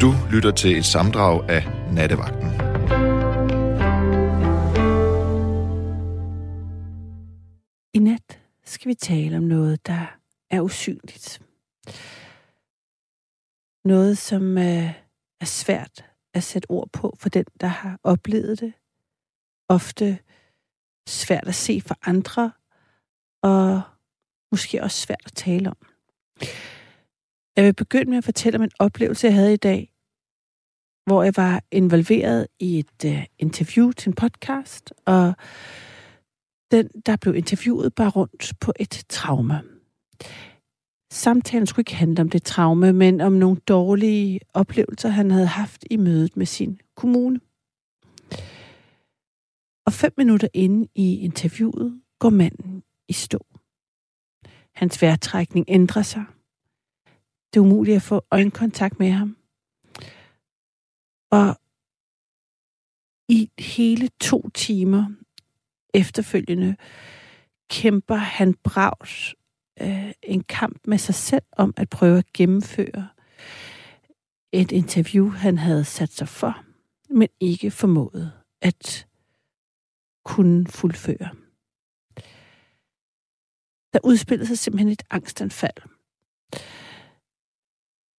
[0.00, 2.48] Du lytter til et samdrag af Nattevagten.
[7.94, 10.18] I nat skal vi tale om noget, der
[10.50, 11.42] er usynligt.
[13.84, 14.92] Noget, som øh,
[15.40, 16.04] er svært
[16.34, 18.72] at sætte ord på for den, der har oplevet det.
[19.68, 20.18] Ofte
[21.08, 22.52] svært at se for andre,
[23.42, 23.82] og
[24.50, 25.76] måske også svært at tale om.
[27.56, 29.92] Jeg vil begynde med at fortælle om en oplevelse, jeg havde i dag,
[31.06, 35.34] hvor jeg var involveret i et uh, interview til en podcast, og
[36.70, 39.62] den, der blev interviewet, bare rundt på et traume.
[41.12, 45.84] Samtalen skulle ikke handle om det traume, men om nogle dårlige oplevelser, han havde haft
[45.90, 47.40] i mødet med sin kommune.
[49.86, 53.46] Og fem minutter inde i interviewet går manden i stå.
[54.74, 56.24] Hans vejrtrækning ændrer sig.
[57.56, 59.36] Det er umuligt at få øjenkontakt med ham.
[61.30, 61.56] Og
[63.28, 65.06] i hele to timer
[65.94, 66.76] efterfølgende
[67.70, 69.34] kæmper han bravs
[69.80, 73.08] øh, en kamp med sig selv om at prøve at gennemføre
[74.52, 76.64] et interview, han havde sat sig for,
[77.10, 79.06] men ikke formået at
[80.24, 81.30] kunne fuldføre.
[83.92, 85.82] Der udspillede sig simpelthen et angstanfald.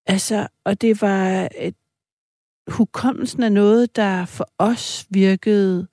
[0.07, 1.75] Altså, og det var et,
[2.67, 5.87] hukommelsen af noget, der for os virkede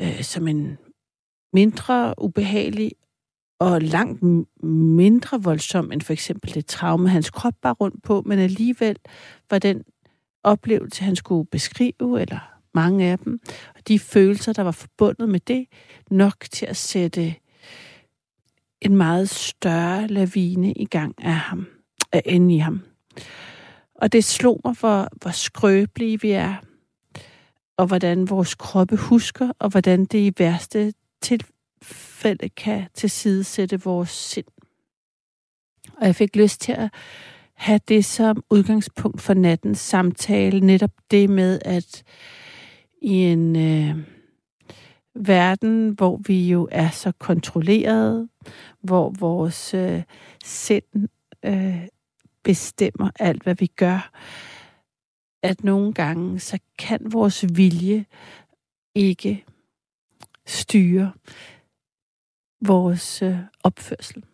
[0.00, 0.78] øh, som en
[1.52, 2.92] mindre ubehagelig
[3.60, 4.22] og langt
[4.62, 8.96] mindre voldsom end for eksempel det traume, hans krop var rundt på, men alligevel
[9.50, 9.82] var den
[10.44, 13.40] oplevelse, han skulle beskrive, eller mange af dem,
[13.74, 15.66] og de følelser, der var forbundet med det,
[16.10, 17.34] nok til at sætte
[18.82, 21.66] en meget større lavine i gang af ham,
[22.12, 22.89] af inde i ham.
[23.94, 26.54] Og det slog mig, hvor, hvor skrøbelige vi er,
[27.76, 30.92] og hvordan vores kroppe husker, og hvordan det i værste
[31.22, 34.46] tilfælde kan tilsidesætte vores sind.
[35.96, 36.90] Og jeg fik lyst til at
[37.54, 42.02] have det som udgangspunkt for nattens samtale, netop det med, at
[43.02, 43.96] i en øh,
[45.14, 48.28] verden, hvor vi jo er så kontrolleret,
[48.82, 50.02] hvor vores øh,
[50.44, 51.08] sind
[51.44, 51.86] øh,
[52.44, 54.10] bestemmer alt, hvad vi gør,
[55.42, 58.04] at nogle gange, så kan vores vilje
[58.94, 59.44] ikke
[60.46, 61.12] styre
[62.66, 64.24] vores øh, opførsel.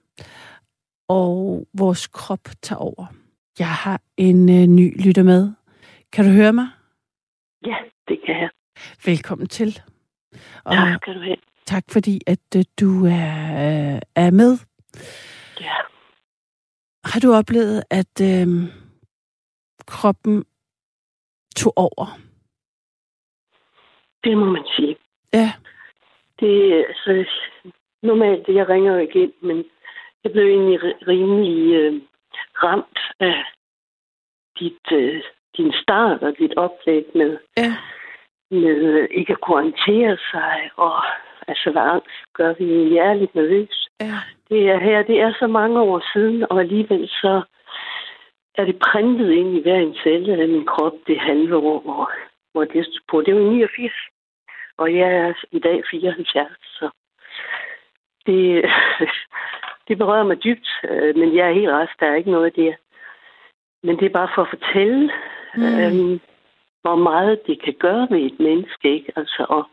[1.09, 3.07] Og vores krop tager over.
[3.59, 5.53] Jeg har en øh, ny lytter med.
[6.13, 6.67] Kan du høre mig?
[7.67, 7.77] Ja,
[8.09, 8.51] det kan jeg.
[9.05, 9.81] Velkommen til.
[10.65, 11.37] Og tak skal du have.
[11.67, 14.59] Tak fordi, at øh, du er, øh, er med.
[15.61, 15.75] Ja.
[17.13, 18.49] Har du oplevet, at øh,
[19.87, 20.45] kroppen
[21.57, 22.07] tog over?
[24.25, 24.97] Det må man sige.
[25.33, 25.53] Ja.
[26.41, 27.31] Det altså,
[28.03, 29.65] normalt, jeg ringer jo igen, men
[30.25, 32.03] jeg blev egentlig rimelig øh,
[32.63, 33.45] ramt af
[34.59, 35.23] dit, øh,
[35.57, 37.77] din start og dit oplæg med, ja.
[38.51, 41.03] med øh, ikke at kunne orientere sig, og
[41.49, 43.89] altså hvad angst gør vi hjerligt nervøs.
[44.01, 44.19] Ja.
[44.49, 47.43] Det er her, det er så mange år siden, og alligevel så
[48.55, 52.13] er det printet ind i hver en celle af min krop det halve år, hvor,
[52.53, 53.21] hvor det på.
[53.21, 53.93] Det var 89,
[54.79, 56.91] og jeg er i dag 74, så
[58.27, 58.65] det,
[59.89, 62.75] det berører mig dybt, øh, men jeg er helt rest, der er ikke noget der.
[63.83, 65.13] Men det er bare for at fortælle,
[65.57, 65.63] mm.
[65.63, 66.21] øhm,
[66.83, 69.13] hvor meget det kan gøre ved et menneske, ikke?
[69.17, 69.65] Altså, og,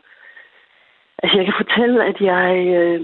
[1.24, 2.48] altså jeg kan fortælle, at jeg,
[2.78, 3.00] øh,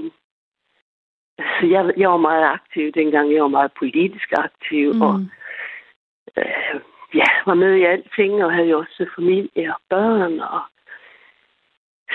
[1.38, 3.34] altså jeg, jeg var meget aktiv dengang.
[3.34, 5.02] Jeg var meget politisk aktiv, mm.
[5.02, 5.14] og
[6.36, 6.80] øh,
[7.14, 10.62] ja, var med i alting, og havde jo også familie og børn, og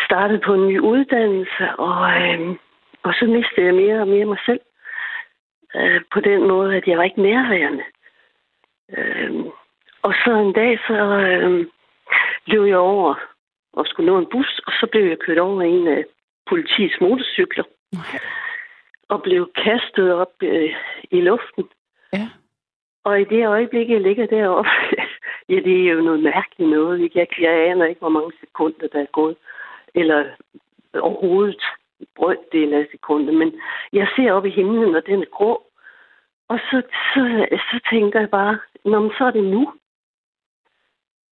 [0.06, 2.56] startede på en ny uddannelse, og, øh,
[3.04, 4.62] og så mistede jeg mere og mere mig selv.
[5.76, 7.84] Øh, på den måde, at jeg var ikke nærværende.
[8.98, 9.46] Øh,
[10.04, 11.66] og så en dag, så øh,
[12.48, 13.35] løb jeg over
[13.76, 16.04] og skulle nå en bus, og så blev jeg kørt over en af
[16.50, 17.64] politiets motorcykler.
[18.00, 18.20] Okay.
[19.10, 20.76] Og blev kastet op øh,
[21.12, 21.66] i luften.
[22.14, 22.28] Ja.
[23.04, 24.70] Og i det øjeblik, jeg ligger deroppe,
[25.50, 27.16] ja, det er jo noget mærkeligt noget.
[27.16, 29.36] Jeg, jeg aner ikke, hvor mange sekunder, der er gået.
[29.96, 30.26] Eller
[30.94, 31.64] overhovedet
[32.16, 33.34] brøddel af sekundet.
[33.34, 33.62] Men
[33.94, 35.64] jeg ser op i himlen, og den er grå.
[36.50, 36.82] Og så,
[37.14, 39.74] så, så tænker jeg bare, Nå, men så er det nu,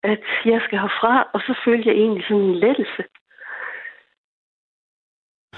[0.04, 1.30] at jeg skal herfra.
[1.34, 3.04] Og så følger jeg egentlig sådan en lettelse.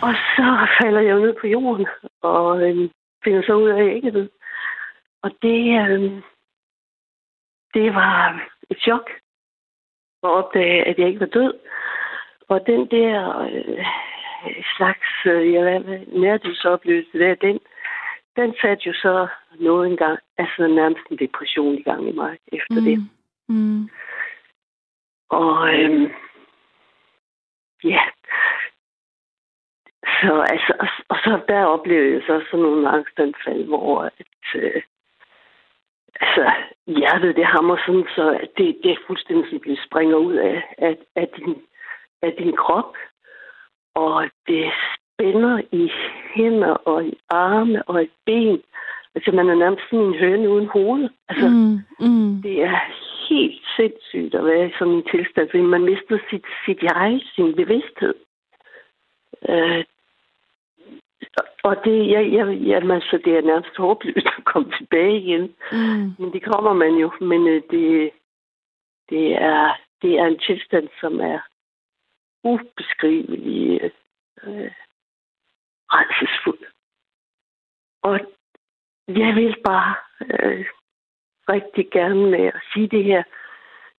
[0.01, 1.87] Og så falder jeg jo ned på jorden,
[2.21, 2.89] og øh,
[3.23, 4.29] finder så ud af, at jeg ikke ved.
[5.21, 6.21] Og det, øh,
[7.73, 9.09] det var et chok
[10.23, 11.53] at opdage, at jeg ikke var død.
[12.47, 13.85] Og den der øh,
[14.77, 15.53] slags øh,
[16.21, 17.59] nærdødsoplevelse der, den,
[18.35, 19.27] den satte jo så
[19.59, 22.85] noget engang, altså nærmest en depression i gang i mig efter mm.
[22.85, 23.09] det.
[23.49, 23.89] Mm.
[25.33, 26.11] Og øhm,
[27.83, 28.01] ja,
[30.21, 34.81] så altså, og, og så der oplevede jeg så sådan nogle angstanfald, hvor at, øh,
[36.21, 36.51] altså,
[36.87, 40.97] hjertet det hammer sådan, så at det, det fuldstændig sådan, det springer ud af, af,
[41.15, 41.55] af, din,
[42.21, 42.95] af din krop,
[43.95, 45.91] og det spænder i
[46.35, 48.61] hænder og i arme og i ben.
[49.15, 51.09] Altså, man er nærmest sådan en høne uden hoved.
[51.29, 52.41] Altså, mm, mm.
[52.41, 52.79] det er
[53.29, 57.55] helt sindssygt at være i sådan en tilstand, fordi man mister sit, sit jeg, sin
[57.55, 58.15] bevidsthed.
[59.49, 59.83] Øh,
[61.63, 65.55] og det, jeg, jeg, jamen, altså, det er nærmest håbløst at komme tilbage igen.
[65.71, 66.13] Mm.
[66.19, 67.11] Men det kommer man jo.
[67.21, 68.11] Men øh, det,
[69.09, 71.39] det, er, det er en tilstand, som er
[72.43, 73.91] ubeskrivelig
[74.43, 74.71] øh,
[75.93, 76.65] redselsfuld.
[78.01, 78.19] Og
[79.07, 80.65] jeg vil bare øh,
[81.49, 83.23] rigtig gerne med at sige det her.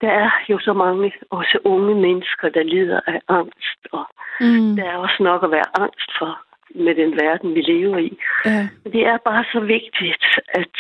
[0.00, 4.04] Der er jo så mange, også unge mennesker, der lider af angst, og
[4.40, 4.76] mm.
[4.76, 6.38] der er også nok at være angst for
[6.74, 8.18] med den verden, vi lever i.
[8.44, 8.68] Ja.
[8.84, 10.76] Det er bare så vigtigt, at,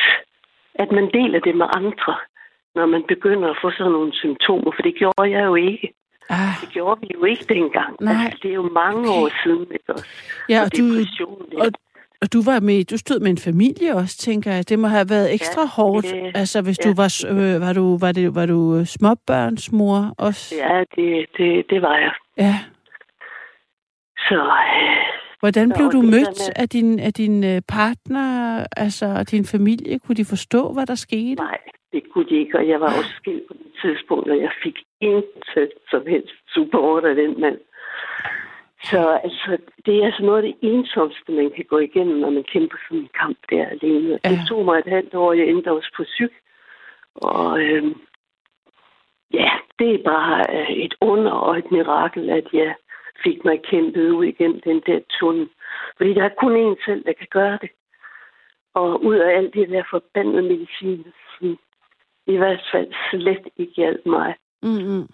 [0.74, 2.14] at man deler det med andre,
[2.74, 5.94] når man begynder at få sådan nogle symptomer, for det gjorde jeg jo ikke.
[6.30, 6.54] Ah.
[6.60, 7.96] Det gjorde vi jo ikke dengang.
[8.00, 8.12] Nej.
[8.24, 9.20] Altså, det er jo mange okay.
[9.20, 9.66] år siden.
[9.72, 10.06] Ikke også?
[10.48, 10.84] Ja, og, og, du,
[11.62, 11.68] og,
[12.24, 14.68] og du var med, du stod med en familie også, tænker jeg.
[14.68, 16.06] Det må have været ekstra ja, hårdt.
[16.06, 19.98] Det, altså, hvis ja, du var, øh, var du, var det, var du øh, småbørnsmor
[20.18, 20.54] også?
[20.64, 22.14] Ja, det, det, det var jeg.
[22.38, 22.54] Ja.
[24.28, 24.40] Så,
[24.80, 25.04] øh,
[25.40, 26.52] Hvordan blev du mødt med...
[26.62, 28.28] af din, af din øh, partner,
[28.76, 29.98] altså og din familie?
[29.98, 31.34] Kunne de forstå, hvad der skete?
[31.34, 31.58] Nej,
[31.92, 34.76] det kunne de ikke, og jeg var også skilt på det tidspunkt, og jeg fik
[35.00, 37.58] intet som helst support af den mand.
[38.90, 42.44] Så altså, det er altså noget af det ensomste, man kan gå igennem, når man
[42.52, 44.18] kæmper sådan en kamp der alene.
[44.24, 44.28] Ja.
[44.30, 46.32] Det tog mig et halvt år, jeg endte også på syg.
[47.14, 48.00] Og øhm,
[49.32, 52.74] ja, det er bare øh, et under og et mirakel, at jeg
[53.24, 55.48] fik mig kæmpet ud igennem den der tunnel.
[55.96, 57.70] Fordi der er kun én selv, der kan gøre det.
[58.74, 61.06] Og ud af alt det der forbandede medicin,
[62.26, 64.34] i hvert fald slet ikke hjalp mig.
[64.62, 65.08] Mm-hmm.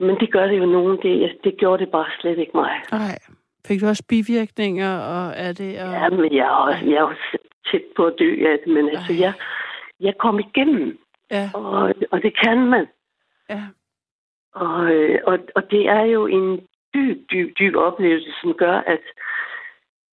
[0.00, 0.98] Men det gør det jo nogen.
[1.02, 2.70] Det, det gjorde det bare slet ikke mig.
[2.92, 3.18] Nej.
[3.66, 5.80] Fik du også bivirkninger, og er det...
[5.82, 5.92] Og...
[5.92, 7.38] Ja, men jeg er, også, jeg er også
[7.70, 9.32] tæt på at dø af det, men altså, jeg,
[10.00, 10.98] jeg kom igennem.
[11.30, 11.50] Ja.
[11.54, 12.86] Og, og det kan man.
[13.50, 13.62] Ja.
[14.54, 14.90] Og,
[15.24, 16.60] og, og det er jo en
[16.94, 19.00] dyb, dyb, dyb oplevelse, som gør, at,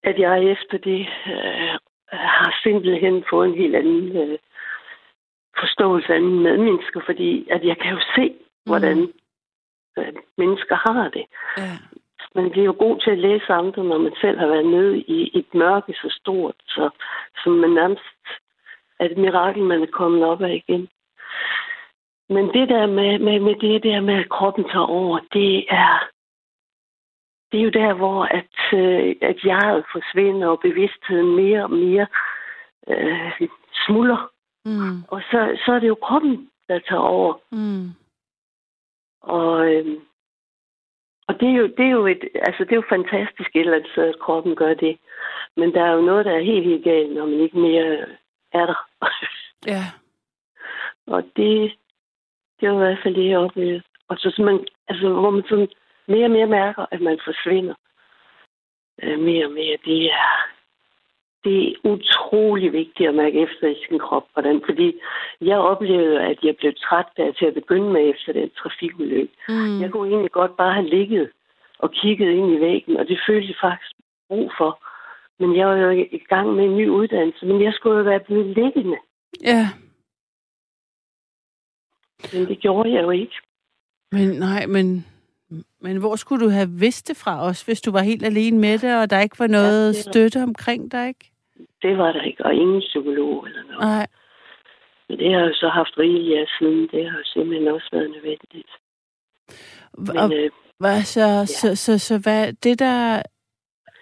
[0.03, 1.77] at jeg efter det øh,
[2.11, 4.37] har simpelthen fået en helt anden øh,
[5.59, 8.33] forståelse af mine medmennesker, fordi at jeg kan jo se,
[8.65, 9.13] hvordan mm.
[9.97, 11.25] Øh, mennesker har det.
[11.57, 11.71] Ja.
[12.35, 15.39] Man bliver jo god til at læse andre, når man selv har været nede i
[15.39, 16.89] et mørke så stort, så,
[17.43, 18.01] som man nærmest
[18.99, 20.87] er et mirakel, man er kommet op af igen.
[22.29, 26.09] Men det der med, med, med det der med, at kroppen tager over, det er,
[27.51, 32.07] det er jo der, hvor at, øh, at jeg forsvinder, og bevidstheden mere og mere
[32.87, 33.49] øh,
[33.85, 34.29] smuldrer.
[34.65, 35.03] Mm.
[35.07, 37.33] Og så, så er det jo kroppen, der tager over.
[37.51, 37.89] Mm.
[39.21, 39.85] Og, øh,
[41.27, 43.75] og det er jo, det er jo et, altså det er jo fantastisk et eller
[43.75, 44.97] andet at kroppen gør det.
[45.57, 48.05] Men der er jo noget, der er helt, helt galt, når man ikke mere
[48.53, 48.87] er der.
[49.73, 49.83] ja.
[51.07, 51.71] Og det,
[52.59, 53.81] det er jo i hvert fald det, jeg oplevede.
[54.07, 55.69] Og så man, altså, hvor man sådan
[56.07, 57.75] mere og mere mærker, at man forsvinder
[59.03, 59.77] øh, mere og mere.
[59.85, 60.47] Det er,
[61.43, 64.25] det er utrolig vigtigt at mærke efter i sin krop.
[64.33, 64.93] Hvordan, fordi
[65.41, 69.33] jeg oplevede, at jeg blev træt der til at begynde med efter den trafikulykke.
[69.49, 69.81] Mm.
[69.81, 71.29] Jeg kunne egentlig godt bare have ligget
[71.79, 73.95] og kigget ind i væggen, og det følte jeg faktisk
[74.27, 74.83] brug for.
[75.39, 78.19] Men jeg var jo i gang med en ny uddannelse, men jeg skulle jo være
[78.19, 78.97] blevet liggende.
[79.43, 79.67] Ja.
[82.33, 83.35] Men det gjorde jeg jo ikke.
[84.11, 85.05] Men nej, men
[85.79, 88.77] men hvor skulle du have vidst det fra os, hvis du var helt alene med
[88.77, 91.30] det, og der ikke var noget ja, støtte omkring dig, ikke?
[91.81, 93.79] Det var der ikke, og ingen psykolog eller noget.
[93.79, 94.07] Nej.
[95.09, 96.87] Men det har jeg så haft rigeligt af siden.
[96.91, 98.71] Det har simpelthen også været nødvendigt.
[99.97, 101.45] Men, og, øh, hvad, så, ja.
[101.45, 103.21] så, så, så hvad, det der...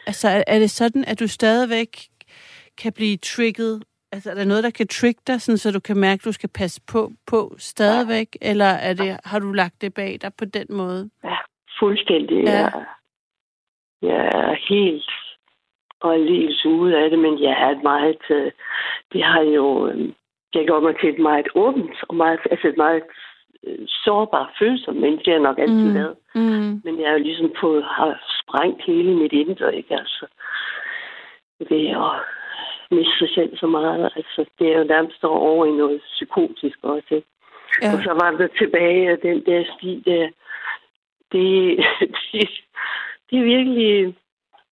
[0.08, 1.98] Altså, er det sådan, at du stadigvæk
[2.78, 3.84] kan blive trigget?
[4.12, 6.32] Altså, er der noget, der kan trigge dig, sådan, så du kan mærke, at du
[6.32, 8.28] skal passe på, på stadigvæk?
[8.42, 8.50] Ja.
[8.50, 11.10] Eller er det, har du lagt det bag dig på den måde?
[11.24, 11.38] Ja,
[11.80, 12.44] fuldstændig.
[12.44, 12.52] Ja.
[12.52, 12.86] Jeg,
[14.02, 15.12] jeg er helt
[16.02, 18.24] og aldeles ude af det, men jeg er meget...
[18.30, 18.52] Øh,
[19.14, 19.88] det har jo...
[19.88, 20.10] Øh,
[20.56, 23.04] jeg gjorde mig til et meget åbent og meget, altså et meget
[23.68, 25.26] øh, sårbar følsom menneske.
[25.26, 25.94] Det jeg nok altid Mm.
[25.94, 26.16] været.
[26.36, 26.82] Mm.
[26.84, 29.96] Men jeg har jo ligesom fået, har sprængt hele mit indre, ikke?
[29.96, 30.26] Altså,
[31.70, 32.12] ved at
[32.92, 34.12] miste sig selv så meget.
[34.16, 37.28] Altså, det er jo nærmest over i noget psykotisk også, ikke?
[37.82, 37.94] Ja.
[37.94, 40.30] Og så var der tilbage af den der sti der.
[41.32, 41.78] Det,
[42.32, 42.50] det,
[43.30, 44.16] det er virkelig...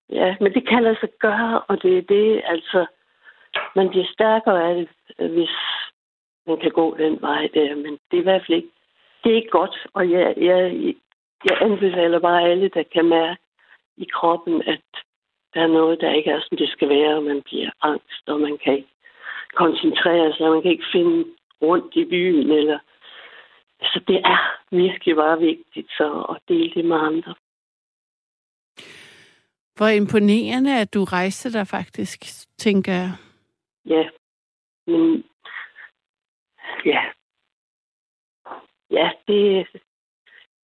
[0.09, 2.85] Ja, men det kan lade sig gøre, og det er det, altså...
[3.75, 5.49] Man bliver stærkere af det, øh, hvis
[6.47, 8.69] man kan gå den vej der, men det er i hvert fald ikke...
[9.23, 10.93] Det er ikke godt, og jeg, jeg,
[11.45, 13.41] jeg anbefaler bare alle, der kan mærke
[13.97, 14.81] i kroppen, at
[15.53, 18.39] der er noget, der ikke er, som det skal være, og man bliver angst, og
[18.39, 18.93] man kan ikke
[19.53, 21.25] koncentrere sig, og man kan ikke finde
[21.61, 22.79] rundt i byen, eller
[23.81, 27.35] så det er virkelig bare vigtigt så at dele det med andre.
[29.77, 32.25] Hvor imponerende, at du rejste dig faktisk,
[32.57, 33.11] tænker jeg.
[33.85, 34.03] Ja,
[34.87, 35.23] men
[36.85, 37.01] ja,
[38.91, 39.67] ja, det,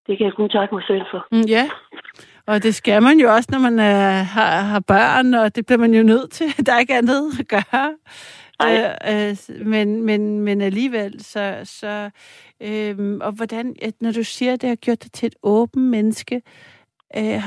[0.08, 1.28] det kan jeg kun takke mig selv for.
[1.32, 1.70] Mm, ja,
[2.48, 5.80] og det skal man jo også, når man øh, har, har børn, og det bliver
[5.80, 6.66] man jo nødt til.
[6.66, 7.98] Der er ikke andet at gøre.
[8.64, 11.62] Øh, øh, men, men, men alligevel, så...
[11.64, 12.10] så
[12.62, 15.86] øh, og hvordan, at når du siger, at det har gjort dig til et åbent
[15.86, 16.42] menneske, øh,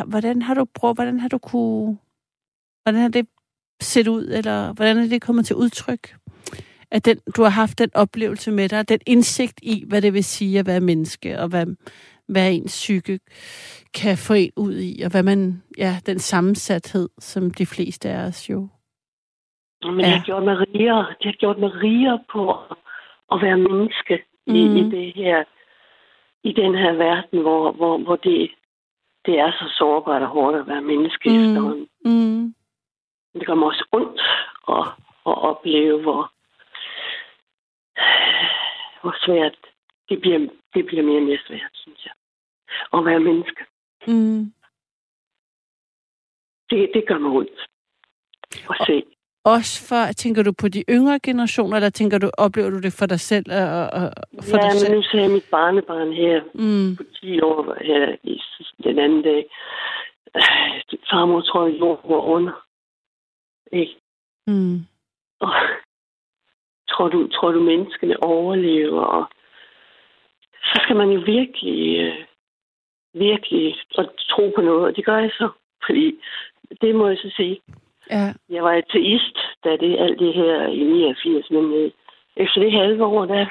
[0.06, 1.98] hvordan har du brugt, hvordan har du kunne...
[2.82, 3.26] Hvordan har det
[3.80, 6.16] set ud, eller hvordan er det kommet til udtryk?
[6.90, 10.24] At den, du har haft den oplevelse med dig, den indsigt i, hvad det vil
[10.24, 11.66] sige at være menneske, og hvad,
[12.28, 13.20] hvad ens psyke
[13.94, 18.26] kan få en ud i, og hvad man, ja, den sammensathed, som de fleste af
[18.26, 18.68] os jo.
[19.84, 20.06] Men Ja.
[20.06, 21.06] det har gjort mig rigere.
[21.18, 22.50] Det har gjort mig rigere på
[23.32, 24.54] at, være menneske mm.
[24.54, 24.76] i, Mhm.
[24.76, 25.44] i det her,
[26.44, 28.50] i den her verden, hvor, hvor, hvor det,
[29.26, 31.36] det er så sårbart og hårdt at være menneske mm.
[31.36, 31.88] Efterhånden.
[32.04, 32.54] Mm.
[33.34, 34.20] Det gør mig også ondt
[34.68, 34.86] at,
[35.26, 36.32] at opleve, hvor,
[39.00, 39.56] hvor svært
[40.08, 40.38] det bliver,
[40.74, 42.12] det bliver mere og mere svært, synes jeg.
[42.92, 43.64] At være menneske.
[44.06, 44.52] Mm.
[46.70, 47.60] Det, det gør mig ondt
[48.70, 49.15] at se.
[49.54, 53.06] Også for, tænker du på de yngre generationer, eller tænker du, oplever du det for
[53.06, 53.46] dig selv?
[53.52, 54.06] Og, og,
[54.48, 54.94] for Ja, dig selv?
[54.94, 56.96] nu ser jeg mit barnebarn her Mm.
[56.96, 58.40] på 10 år her i
[58.82, 59.42] den anden dag.
[60.36, 60.42] Øh,
[61.10, 62.52] Farmor tror, at jorden går under.
[63.72, 63.94] Ikke?
[64.46, 64.76] Mm.
[65.40, 65.52] Og
[66.90, 69.02] tror du, tror du, menneskene overlever?
[69.02, 69.24] Og
[70.62, 72.14] så skal man jo virkelig, øh,
[73.14, 75.48] virkelig og tro på noget, og det gør jeg så.
[75.86, 76.18] Fordi
[76.80, 77.60] det må jeg så sige.
[78.10, 78.32] Ja.
[78.48, 81.90] Jeg var ateist, da det alt det her i 89, men øh,
[82.36, 83.46] efter det halve år, der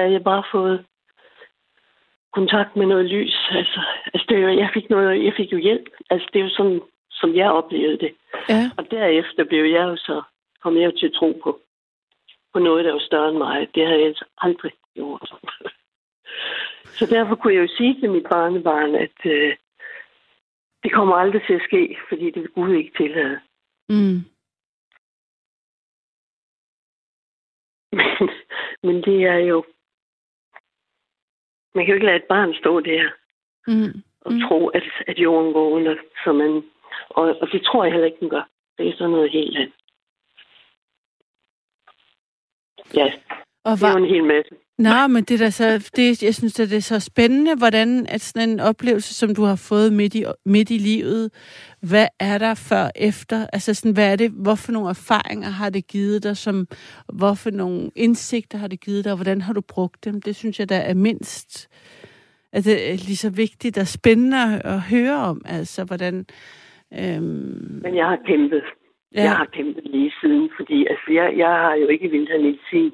[0.00, 0.84] havde jeg bare fået
[2.32, 3.36] kontakt med noget lys.
[3.50, 3.80] Altså,
[4.14, 5.88] altså det, jo- jeg, fik noget, jeg fik jo hjælp.
[6.10, 6.80] Altså, det er jo sådan,
[7.10, 8.12] som jeg oplevede det.
[8.48, 8.70] Ja.
[8.78, 10.22] Og derefter blev jeg jo så,
[10.62, 11.60] kom jeg jo til at tro på,
[12.52, 13.68] på noget, der var større end mig.
[13.74, 15.30] Det havde jeg altså aldrig gjort.
[16.98, 19.56] så derfor kunne jeg jo sige til mit barnebarn, at øh,
[20.82, 23.40] det kommer aldrig til at ske, fordi det vil Gud ikke tillade.
[23.90, 24.20] Mm.
[27.92, 28.28] Men,
[28.82, 29.64] men det er jo...
[31.74, 33.10] Man kan jo ikke lade et barn stå der
[33.66, 34.02] Mm.
[34.20, 34.40] og Mm.
[34.48, 35.96] tro, at, at jorden går under.
[36.24, 36.50] Så man,
[37.08, 38.48] og, og det tror jeg heller ikke, den gør.
[38.78, 39.74] Det er sådan noget helt andet.
[42.94, 43.12] Ja,
[43.64, 44.54] Og det er jo var, en hel masse.
[44.80, 48.20] Nå, men det er så, det, jeg synes, at det er så spændende, hvordan at
[48.20, 51.30] sådan en oplevelse, som du har fået midt i, midt i livet,
[51.82, 53.46] hvad er der før og efter?
[53.52, 56.66] Altså sådan, hvad er det, hvorfor nogle erfaringer har det givet dig, som,
[57.12, 60.22] hvorfor nogle indsigter har det givet dig, og hvordan har du brugt dem?
[60.22, 61.68] Det synes jeg, der er mindst,
[62.52, 62.60] er
[63.08, 66.26] lige så vigtigt og spændende at høre om, altså hvordan...
[66.98, 68.62] Øhm, Men jeg har kæmpet.
[69.14, 69.22] Ja.
[69.22, 72.92] Jeg har kæmpet lige siden, fordi altså, jeg, jeg har jo ikke vildt have medicin.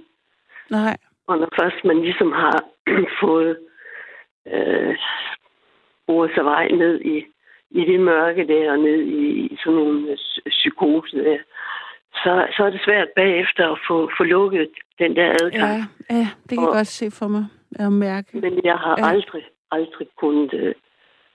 [0.70, 0.96] Nej.
[1.26, 2.64] Og når først man ligesom har
[3.22, 3.58] fået
[4.52, 4.96] øh,
[6.06, 7.24] boret sig vej ned i,
[7.70, 10.16] i det mørke der, og ned i, i sådan nogle øh,
[10.50, 11.38] psykose der,
[12.14, 14.68] så, så er det svært bagefter at få, få lukket
[14.98, 15.80] den der adgang.
[16.10, 17.44] Ja, ja, det kan jeg Og- godt se for mig
[17.78, 18.28] og mærke.
[18.40, 19.06] Men jeg har Ja.
[19.06, 19.12] ja.
[19.12, 20.74] aldrig, aldrig kunnet øh,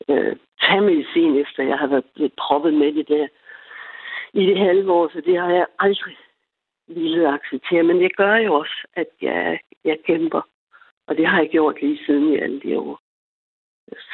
[0.09, 3.27] øh, tage medicin, efter jeg har været blevet proppet med det der
[4.33, 6.15] i det halve år, så det har jeg aldrig
[6.87, 7.83] ville acceptere.
[7.83, 10.41] Men det gør jo også, at jeg, jeg kæmper.
[11.07, 12.99] Og det har jeg gjort lige siden i alle de år.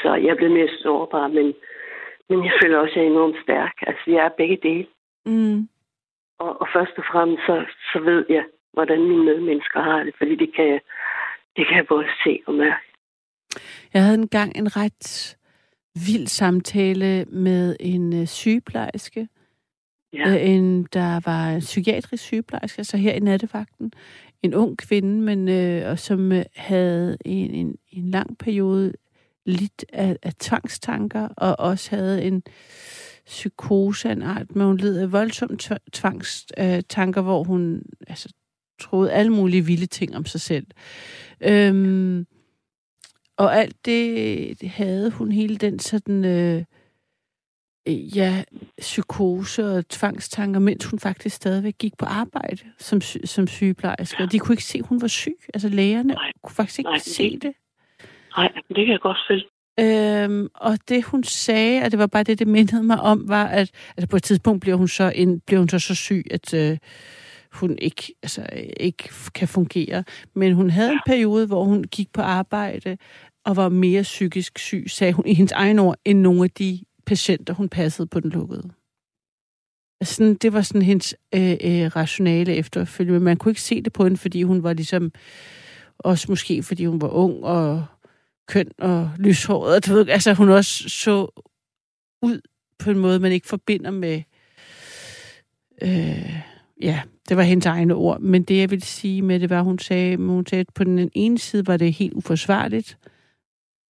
[0.02, 1.54] Så jeg blevet mere sårbar, men,
[2.30, 3.74] men jeg føler også, at jeg er enormt stærk.
[3.82, 4.88] Altså, jeg er begge dele.
[5.26, 5.70] Mm.
[6.40, 10.36] Og, og først og fremmest, så, så ved jeg, hvordan mine medmennesker har det, fordi
[10.36, 10.80] det kan jeg,
[11.56, 12.86] det kan jeg både se og mærke.
[13.94, 15.38] Jeg havde engang en ret
[16.08, 19.28] vild samtale med en øh, sygeplejerske,
[20.14, 20.30] Ja.
[20.30, 23.92] Øh, en, der var en psykiatrisk sygeplejerske, altså her i nattevagten.
[24.44, 28.94] en ung kvinde, men øh, og som øh, havde en, en, en lang periode
[29.46, 32.44] lidt af, af tvangstanker, og også havde en
[33.26, 35.58] psykose af en art, men hun led af voldsomme
[35.94, 38.30] tvangstanker, hvor hun altså,
[38.80, 40.68] troede alle mulige vilde ting om sig selv.
[41.42, 42.28] Øhm,
[43.38, 46.26] og alt det, det havde hun hele den sådan...
[46.26, 46.64] Øh,
[47.92, 48.44] ja,
[48.80, 54.16] psykose og tvangstanker, mens hun faktisk stadigvæk gik på arbejde som, som sygeplejerske.
[54.20, 54.26] Ja.
[54.26, 55.38] Og de kunne ikke se, at hun var syg.
[55.54, 56.32] Altså lægerne Nej.
[56.44, 57.42] kunne faktisk ikke Nej, se det.
[57.42, 57.54] det.
[58.38, 59.44] Nej, det kan jeg godt følge.
[59.80, 63.46] Øhm, og det hun sagde, og det var bare det, det mindede mig om, var,
[63.48, 66.54] at altså på et tidspunkt blev hun så, en, blev hun så, så syg, at
[66.54, 66.78] øh,
[67.54, 68.46] hun ikke, altså,
[68.80, 70.04] ikke kan fungere.
[70.36, 72.98] Men hun havde en periode, hvor hun gik på arbejde
[73.46, 76.80] og var mere psykisk syg, sagde hun i hendes egen ord, end nogle af de
[77.08, 78.70] patienter, hun passede på den lukkede.
[80.02, 83.82] Altså, sådan, det var sådan hendes øh, øh, rationale efterfølgende, men man kunne ikke se
[83.82, 85.12] det på hende, fordi hun var ligesom,
[85.98, 87.86] også måske fordi hun var ung og
[88.48, 91.44] køn og lyshåret, og du ved, altså hun også så
[92.22, 92.42] ud
[92.80, 94.22] på en måde, man ikke forbinder med,
[95.82, 96.36] øh,
[96.82, 99.80] ja, det var hendes egne ord, men det jeg vil sige med det var, hun
[99.80, 102.98] sagde, hun sagde, at på den ene side var det helt uforsvarligt,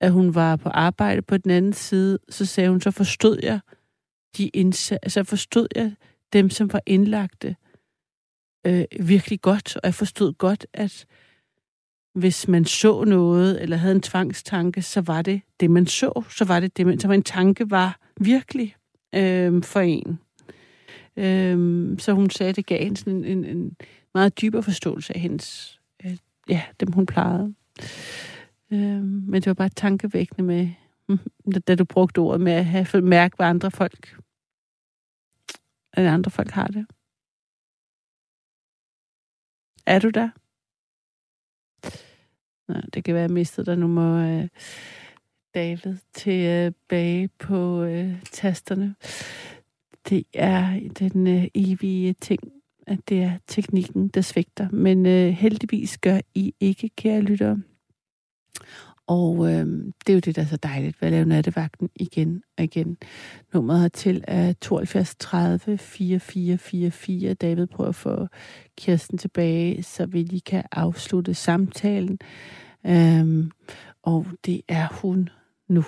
[0.01, 1.23] at hun var på arbejde.
[1.23, 3.61] På den anden side, så sagde hun, så forstod jeg
[4.37, 5.93] de indsat, altså forstod jeg
[6.33, 7.57] dem, som var indlagte
[8.67, 9.77] øh, virkelig godt.
[9.77, 11.07] Og jeg forstod godt, at
[12.15, 16.23] hvis man så noget, eller havde en tvangstanke, så var det det, man så.
[16.31, 18.77] Så var det det, man, så en tanke var virkelig
[19.15, 20.19] øh, for en.
[21.17, 23.77] Øh, så hun sagde, at det gav en, sådan en, en, en
[24.15, 26.17] meget dybere forståelse af hendes, øh,
[26.49, 27.55] ja, dem hun plejede.
[27.81, 28.36] Øh,
[28.73, 30.71] Øhm, men det var bare tankevækkende med,
[31.09, 31.19] mm,
[31.61, 34.19] da du brugte ordet med at have mærke, hvad andre folk,
[35.93, 36.87] at andre folk har det.
[39.87, 40.29] Er du der?
[42.69, 43.79] Nå, det kan være, at jeg mistede dig.
[43.79, 44.49] Nu må øh,
[45.55, 48.95] David tilbage øh, på øh, tasterne.
[50.09, 52.41] Det er den øh, evige ting,
[52.87, 54.71] at det er teknikken, der svigter.
[54.71, 57.63] Men øh, heldigvis gør I ikke, kære lyttere.
[59.07, 59.67] Og øh,
[60.07, 62.97] det er jo det, der er så dejligt ved at lave nattevagten igen og igen.
[63.55, 67.35] Nummeret hertil er 72 30 4444.
[67.35, 68.27] David prøver at få
[68.79, 72.19] Kirsten tilbage, så vi lige kan afslutte samtalen.
[72.87, 73.51] Øhm,
[74.03, 75.29] og det er hun
[75.69, 75.85] nu.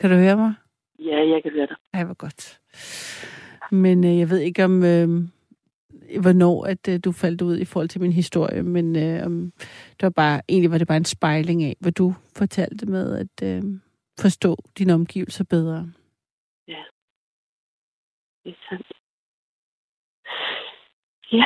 [0.00, 0.54] Kan du høre mig?
[0.98, 1.76] Ja, jeg kan høre dig.
[1.94, 2.60] Ej, hvor godt.
[3.70, 4.82] Men øh, jeg ved ikke om...
[4.82, 5.28] Øh,
[6.20, 9.52] hvornår at øh, du faldt ud i forhold til min historie, men øh,
[9.90, 13.48] det var bare, egentlig var det bare en spejling af, hvad du fortalte med at
[13.48, 13.62] øh,
[14.20, 15.92] forstå dine omgivelser bedre.
[16.68, 16.82] Ja.
[18.44, 18.92] Det er sandt.
[21.32, 21.44] Ja.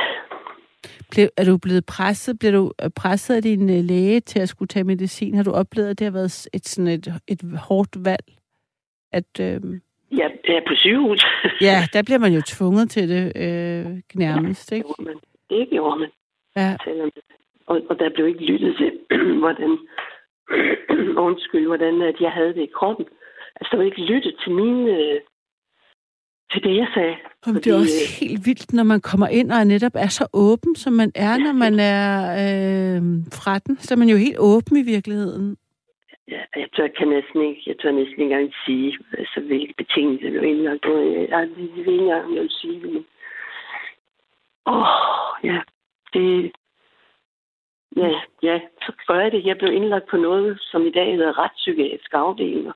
[1.11, 2.39] Blev, er du blevet presset?
[2.39, 5.35] Bliver du øh, presset af din øh, læge til at skulle tage medicin?
[5.35, 8.37] Har du oplevet, at det har været et, sådan et, et hårdt valg?
[9.13, 11.27] At, øh, Ja, er på sygehus.
[11.61, 14.89] ja, der bliver man jo tvunget til det øh, nærmest, ikke?
[14.89, 15.17] Det, man.
[15.51, 16.11] det gjorde man.
[16.57, 16.77] Ja.
[17.67, 18.93] Og, og der blev ikke lyttet til,
[19.43, 19.79] hvordan,
[21.29, 23.07] undskyld, hvordan at jeg havde det i kroppen.
[23.57, 25.21] Altså, der var ikke lyttet til mine, øh,
[26.53, 27.17] til det, jeg sagde.
[27.47, 30.27] Jamen, det er også øh, helt vildt, når man kommer ind og netop er så
[30.33, 32.09] åben, som man er, ja, når man er
[32.43, 33.79] øh, fra den.
[33.79, 35.57] Så er man jo helt åben i virkeligheden
[36.29, 40.41] ja, jeg tør, kan næsten ikke, jeg tør næsten ikke engang sige, altså, hvilke betingelser
[40.41, 40.85] var indlagt.
[40.85, 43.05] Jeg, jeg vil ikke engang jeg vil sige det.
[44.67, 45.61] Åh, oh, ja,
[46.13, 46.53] det...
[47.97, 49.45] Ja, ja, så gør jeg det.
[49.45, 52.73] Jeg blev indlagt på noget, som i dag hedder retspsykiatrisk afdeling.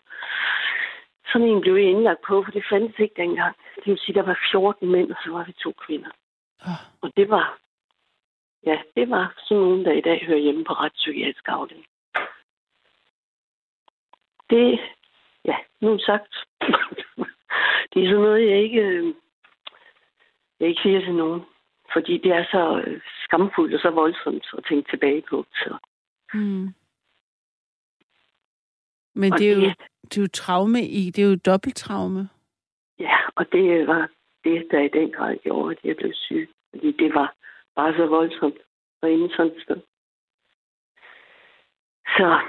[1.33, 3.57] Sådan en blev jeg indlagt på, for det fandtes ikke dengang.
[3.77, 6.11] Det vil sige, der var 14 mænd, og så var vi to kvinder.
[6.61, 6.81] Oh.
[7.01, 7.59] Og det var,
[8.67, 11.87] ja, det var sådan nogen, der i dag hører hjemme på retspsykiatrisk afdeling
[14.51, 14.81] det,
[15.45, 16.35] ja, nu sagt.
[17.95, 19.15] det er sådan noget, jeg ikke, øh,
[20.61, 21.43] jeg ikke siger til nogen.
[21.93, 25.45] Fordi det er så øh, skamfuldt og så voldsomt at tænke tilbage på.
[25.55, 25.79] Så.
[26.35, 26.69] Mm.
[29.15, 29.61] Men det er, jo,
[30.03, 32.29] det er jo traume i, det er jo dobbelt traume.
[32.99, 34.09] Ja, og det var
[34.45, 36.51] det, der i den grad gjorde, at jeg blev syg.
[36.71, 37.35] Fordi det var
[37.77, 38.59] bare så voldsomt
[39.03, 39.81] og inde sådan sted.
[42.17, 42.41] Så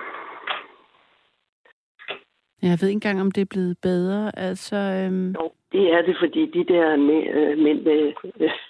[2.61, 4.39] Jeg ved ikke engang, om det er blevet bedre.
[4.39, 5.31] Altså, øhm...
[5.31, 8.13] Jo, det er det, fordi de der øh, mænd, øh,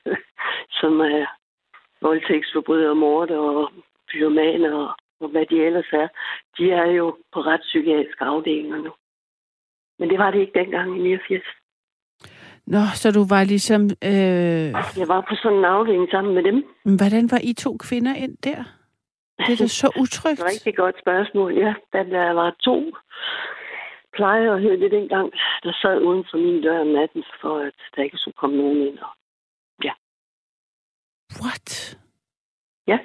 [0.80, 1.26] som er
[2.02, 3.72] voldtægtsforbrydere, morder og
[4.12, 6.08] pyromaner og, og hvad de ellers er,
[6.58, 8.92] de er jo på retspsykiatriske afdelinger nu.
[10.00, 11.44] Men det var det ikke dengang i 89.
[12.66, 13.82] Nå, så du var ligesom...
[14.04, 14.68] Øh...
[15.02, 16.64] Jeg var på sådan en afdeling sammen med dem.
[16.86, 18.64] Men hvordan var I to kvinder ind der?
[19.38, 20.38] Det er da så utrygt.
[20.38, 21.74] Det er et rigtig godt spørgsmål, ja.
[21.94, 22.92] Der var to
[24.14, 25.32] plejer hed det dengang,
[25.64, 28.88] der sad uden for min dør om natten, for at der ikke skulle komme nogen
[28.88, 29.00] ind.
[29.00, 29.10] Og
[29.84, 29.94] ja.
[31.44, 31.98] What?
[32.88, 33.00] Ja.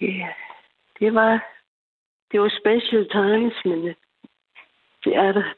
[0.00, 0.28] Ja,
[1.00, 1.46] det var,
[2.32, 3.94] det var special times, men øh,
[5.04, 5.54] det er der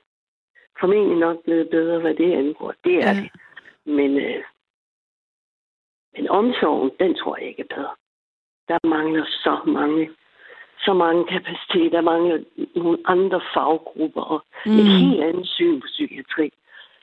[0.80, 2.74] formentlig nok blevet bedre, hvad det angår.
[2.84, 3.14] Det er Ja.
[3.22, 3.30] det.
[3.84, 4.44] Men, øh,
[6.12, 7.94] men omsorgen, den tror jeg ikke er bedre.
[8.68, 10.10] Der mangler så mange,
[10.80, 12.38] så mange kapaciteter, der mangler
[12.76, 14.78] nogle andre faggrupper og mm.
[14.78, 16.52] et helt andet syn på psykiatri.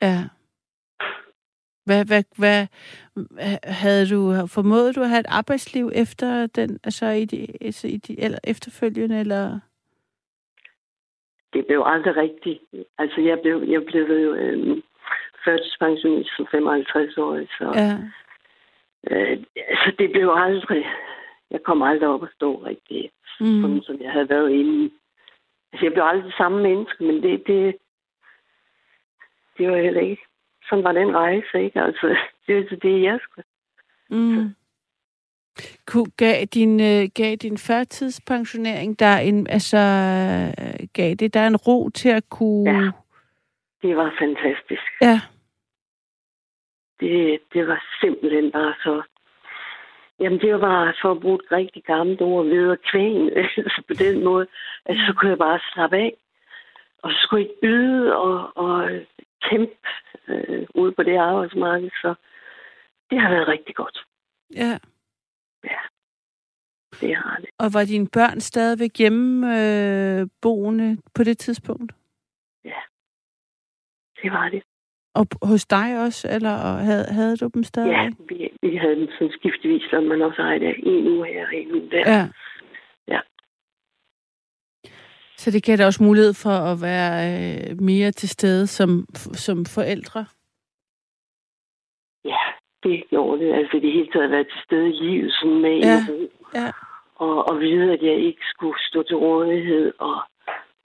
[0.02, 0.18] Ja.
[1.84, 2.66] Hvad, hvad, hvad,
[3.64, 7.96] havde du formået du at have et arbejdsliv efter den, altså i de, altså i
[7.96, 9.60] de eller efterfølgende, eller?
[11.52, 12.60] Det blev aldrig rigtigt.
[12.98, 14.82] Altså, jeg blev, jeg blev jo øh,
[15.44, 17.92] førtidspensionist som 55 år, så Ja.
[19.10, 20.86] øh, altså, det blev aldrig...
[21.50, 23.60] Jeg kom aldrig op at stå rigtig, mm.
[23.62, 24.90] Sådan som jeg havde været inde.
[25.72, 27.76] Altså, jeg blev aldrig det samme menneske, men det, det,
[29.58, 30.22] det var heller ikke...
[30.68, 31.80] Sådan var den rejse, ikke?
[31.80, 32.06] Altså,
[32.46, 33.44] det så det, jeg skulle.
[34.10, 34.54] Mm.
[35.86, 39.78] Ku- Gav din, øh, gav din førtidspensionering der en, altså,
[40.58, 42.70] øh, gav det der en ro til at kunne...
[42.70, 42.90] Ja.
[43.82, 44.82] Det var fantastisk.
[45.00, 45.20] ja.
[47.00, 49.02] Det, det var simpelthen bare så...
[50.20, 53.30] Jamen, det var for at bruge et rigtig gammelt ord ved at kvæne.
[53.36, 54.46] altså på den måde,
[54.84, 56.16] at så kunne jeg bare slappe af.
[57.02, 58.90] Og så skulle jeg ikke yde og, og
[59.50, 59.88] kæmpe
[60.28, 61.90] øh, ude på det arbejdsmarked.
[61.90, 62.14] Så
[63.10, 63.98] det har været rigtig godt.
[65.64, 65.78] ja.
[67.00, 67.50] Det har det.
[67.58, 71.92] Og var dine børn stadigvæk hjemme øh, boende på det tidspunkt?
[74.22, 74.62] Det var det.
[75.20, 76.54] Og hos dig også, eller
[76.88, 77.90] havde, havde du dem stadig?
[77.90, 81.46] Ja, vi, vi havde den sådan skiftevis, så man også har det en uge her
[81.46, 82.04] og en uge der.
[82.16, 82.26] ja.
[83.08, 83.20] Ja.
[85.36, 89.64] Så det gav dig også mulighed for at være øh, mere til stede som, som
[89.64, 90.26] forældre?
[92.24, 92.44] Ja,
[92.82, 93.52] det gjorde det.
[93.54, 96.70] Altså det hele taget været til stede i livet, sådan med Ja, en ja.
[97.16, 100.16] Og, og vide, at jeg ikke skulle stå til rådighed og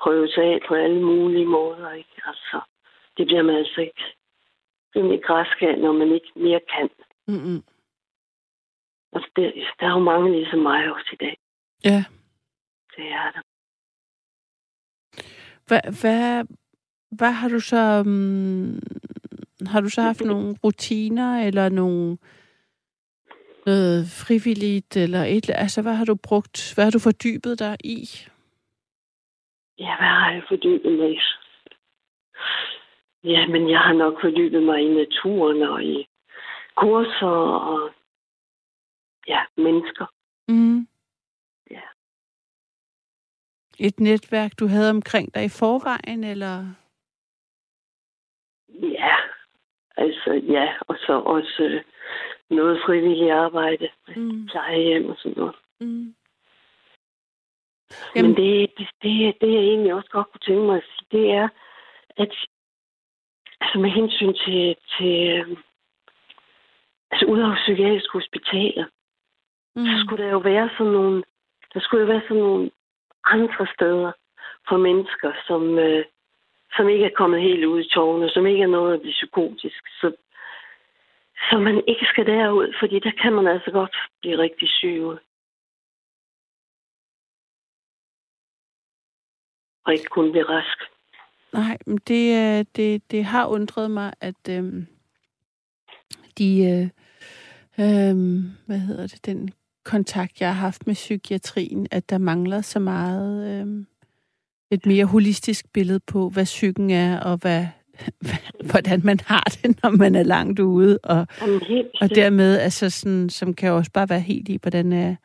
[0.04, 1.91] prøve sig af på alle mulige måder.
[1.91, 2.15] Ikke?
[2.26, 2.60] Altså,
[3.17, 4.04] det bliver man altså ikke
[4.96, 6.90] rimelig græsk af, når man ikke mere kan.
[7.28, 7.64] Mm-mm.
[9.14, 11.38] Altså, det, der er jo mange ligesom mig også i dag.
[11.84, 12.04] Ja.
[12.96, 13.42] Det er der.
[15.68, 16.46] Hvad, hvad,
[17.12, 18.04] hvad har du så...
[18.06, 18.80] Um,
[19.68, 22.18] har du så haft nogle rutiner, eller nogle
[23.66, 27.98] noget frivilligt, eller et, altså hvad har du brugt, hvad har du fordybet dig i?
[29.80, 31.20] Ja, hvad har jeg fordybet mig i?
[33.24, 36.08] Ja, men jeg har nok fordybet mig i naturen og i
[36.76, 37.28] kurser
[37.72, 37.92] og
[39.28, 40.06] ja, mennesker.
[40.48, 40.88] Mm.
[41.72, 41.82] Ja.
[43.80, 46.66] Et netværk, du havde omkring dig i forvejen, eller?
[48.70, 49.16] Ja,
[49.98, 51.84] altså ja, og så også øh,
[52.50, 54.48] noget frivilligt arbejde, Mm.
[54.48, 55.56] plejehjem og sådan noget.
[55.80, 56.16] Mm.
[58.16, 58.32] Jamen.
[58.32, 61.32] Men det, det, det, det, jeg egentlig også godt kunne tænke mig at sige, det
[61.32, 61.50] er,
[62.18, 62.36] at
[63.62, 65.58] altså med hensyn til, til øh,
[67.12, 68.86] altså udover psykiatriske hospitaler,
[69.76, 69.86] Mm.
[69.86, 71.24] så skulle der jo være sådan nogle,
[71.74, 72.71] der skulle jo være sådan nogle
[73.24, 74.12] andre steder
[74.69, 76.06] for mennesker, som, øh,
[76.76, 79.88] som ikke er kommet helt ud i tårne, som ikke er noget at blive psykotisk,
[80.02, 80.15] så,
[81.50, 85.02] så man ikke skal derud, fordi der kan man altså godt blive rigtig syg.
[89.86, 90.80] Og ikke kun blive rask.
[91.54, 94.88] Nej, men det, øh, det, det har undret mig, at øhm,
[96.38, 96.64] de,
[97.78, 99.50] øh, øhm, hvad hedder det, den
[99.84, 103.86] kontakt, jeg har haft med psykiatrien, at der mangler så meget øhm,
[104.72, 107.66] et mere holistisk billede på, hvad psyken er, og hvad,
[108.72, 111.28] hvordan man har det, når man er langt ude, og,
[112.02, 115.16] og dermed, altså sådan, som kan også bare være helt i, hvordan er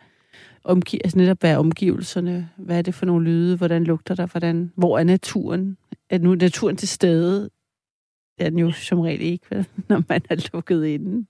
[0.73, 4.27] omgi- altså netop hvad er omgivelserne, hvad er det for nogle lyde, hvordan lugter der,
[4.27, 5.77] hvordan, hvor er naturen,
[6.11, 7.51] er nu naturen til stede?
[8.39, 11.27] Det er den jo som regel ikke, vel, når man er lukket inde.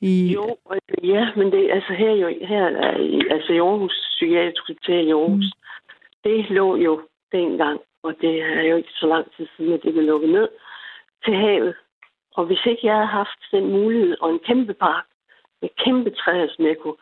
[0.00, 0.56] I, Jo,
[1.02, 2.92] ja, men det, altså her, jo, her er,
[3.30, 5.60] altså i Aarhus, Psykiatrisk Hospital i Aarhus, mm.
[6.24, 9.92] det lå jo dengang, og det er jo ikke så lang tid siden, at det
[9.92, 10.48] blev lukket ned
[11.24, 11.74] til havet.
[12.36, 15.04] Og hvis ikke jeg havde haft den mulighed, og en kæmpe park
[15.62, 17.00] med kæmpe træer, som jeg kunne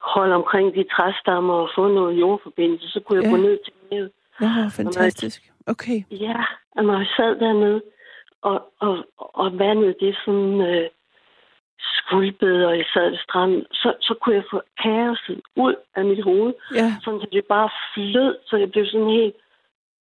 [0.00, 3.30] holde omkring de træstammer og få noget jordforbindelse, så kunne jeg Ja.
[3.30, 4.10] gå ned til havet.
[4.40, 5.52] Nå, fantastisk.
[5.66, 6.02] Okay.
[6.10, 6.44] Ja,
[6.76, 7.82] og når jeg sad dernede
[8.42, 10.88] og, og, og vandet, det sådan øh,
[11.78, 16.22] skulpet, og jeg sad ved stranden, så, så kunne jeg få kaoset ud af mit
[16.24, 16.92] hoved, Ja.
[17.04, 19.34] sådan så det bare flød, så det blev sådan helt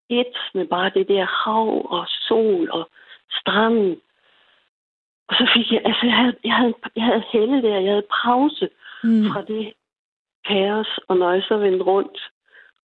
[0.09, 2.89] et med bare det der hav og sol og
[3.31, 4.01] stranden.
[5.27, 8.07] Og så fik jeg, altså jeg havde, jeg havde, jeg havde helle der, jeg havde
[8.25, 8.69] pause
[9.03, 9.25] Mm.
[9.31, 9.73] fra det
[10.47, 12.19] kaos, og når jeg så vendte rundt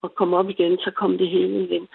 [0.02, 1.88] og kom op igen, så kom det hele igen.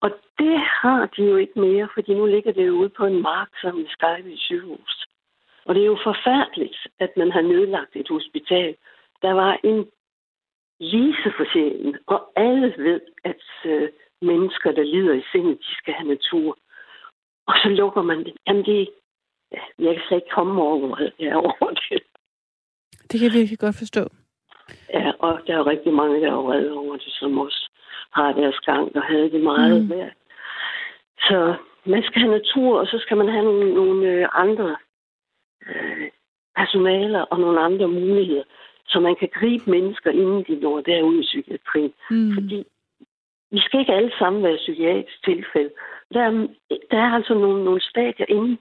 [0.00, 3.22] Og det har de jo ikke mere, fordi nu ligger det jo ude på en
[3.22, 5.06] mark som i Skype sygehus.
[5.66, 8.76] Og det er jo forfærdeligt, at man har nedlagt et hospital.
[9.22, 9.86] Der var en
[10.80, 13.88] lise for sjælen, og alle ved, at øh,
[14.22, 16.58] mennesker, der lider i sindet, de skal have natur.
[17.46, 18.34] Og så lukker man det.
[18.46, 18.90] Jamen det,
[19.52, 21.12] ja, jeg kan slet ikke komme over, det.
[21.18, 22.02] jeg er over det.
[23.08, 24.04] Det kan jeg virkelig godt forstå.
[24.92, 27.70] Ja, og der er rigtig mange, der er vrede over det, som også
[28.10, 29.90] har deres gang og havde det meget Mm.
[29.90, 30.12] værd.
[31.20, 34.76] Så man skal have natur, og så skal man have nogle, nogle øh, andre
[35.66, 36.08] øh,
[36.56, 38.44] personaler og nogle andre muligheder,
[38.86, 41.92] så man kan gribe mennesker, inden de når derud i psykiatrien.
[42.10, 42.34] Mm.
[42.34, 42.64] Fordi
[43.50, 45.70] vi skal ikke alle sammen være psykiatrisk tilfælde.
[46.14, 46.30] Der er,
[46.90, 48.56] der er altså nogle, nogle stadier inde,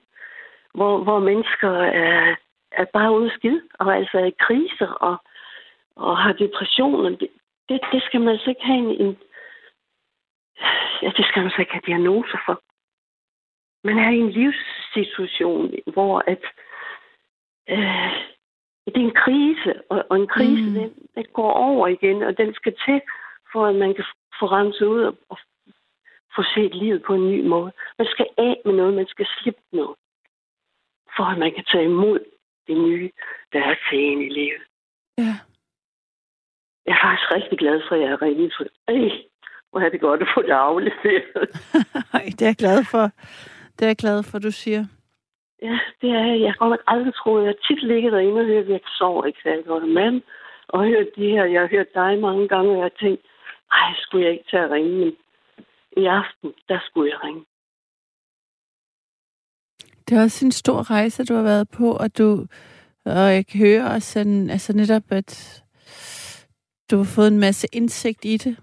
[0.73, 2.35] hvor, hvor mennesker er,
[2.71, 5.15] er bare ude skid, og altså er i kriser og,
[5.95, 7.09] og har depressioner.
[7.09, 7.29] Det,
[7.69, 9.17] det, det skal man altså ikke have en, en
[11.01, 12.61] ja, det skal man altså ikke have diagnoser for.
[13.83, 16.43] Man er i en livssituation, hvor at
[17.69, 18.11] øh,
[18.85, 20.67] det er en krise, og, og en krise, Mm.
[20.67, 20.73] mm.
[20.73, 23.01] den, den går over igen, og den skal til,
[23.51, 24.05] for at man kan
[24.39, 25.37] få renset ud og, og
[26.35, 27.71] få set livet på en ny måde.
[27.97, 29.95] Man skal af med noget, man skal slippe noget,
[31.15, 32.19] for at man kan tage imod
[32.67, 33.11] det nye,
[33.53, 34.61] der er til en i livet.
[35.17, 35.35] Ja.
[36.85, 39.11] Jeg er faktisk rigtig glad for, at jeg er rigtig for Ej,
[39.69, 41.49] hvor er det godt at få det afleveret.
[42.17, 43.05] Ej, det er jeg glad for.
[43.75, 44.85] Det er jeg glad for, du siger.
[45.61, 46.41] Ja, det er jeg.
[46.41, 47.43] Jeg har aldrig troet.
[47.43, 49.89] Jeg har tit ligget derinde og hørt, at jeg sover ikke særlig godt.
[49.89, 50.23] Men,
[50.67, 53.21] og hørt de her, jeg har hørt dig mange gange, og jeg har tænkt,
[53.71, 55.15] ej, skulle jeg ikke tage at ringe, men
[55.97, 57.45] i aften, der skulle jeg ringe.
[60.09, 62.45] Det er også en stor rejse, du har været på, og du
[63.05, 65.62] og jeg kan høre også sådan, altså netop, at
[66.93, 68.57] du har fået en masse indsigt i det.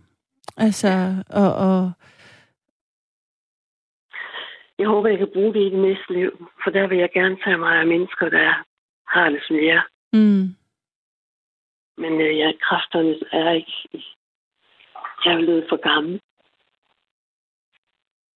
[0.56, 0.88] Altså,
[1.30, 1.92] og, og
[4.78, 7.36] Jeg håber, jeg kan bruge det i det næste liv, for der vil jeg gerne
[7.44, 8.64] tage mig af mennesker, der
[9.08, 9.82] har det som jeg.
[10.12, 10.46] mm,
[12.02, 13.72] Men øh, jeg, kræfterne er ikke...
[15.24, 16.20] Jeg er blevet for gammel.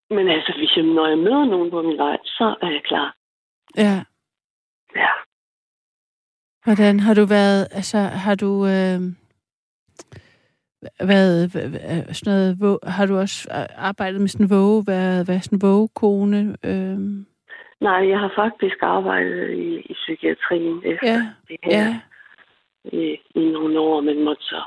[0.09, 3.15] Men altså, hvis jeg, når jeg møder nogen på min vej, så er jeg klar.
[3.77, 4.03] ja.
[4.95, 5.09] Ja.
[6.63, 9.01] Hvordan har du været, altså har du øh,
[10.99, 15.27] været, hva- hva- sådan noget, vå- har du også arbejdet med sådan en våge, været,
[15.27, 16.57] været sådan en vågekone?
[16.63, 16.97] Øh,
[17.81, 21.99] Nej, jeg har faktisk arbejdet i, i psykiatrien efter ja, det her ja.
[22.83, 24.61] i, i nogle år, men måtte så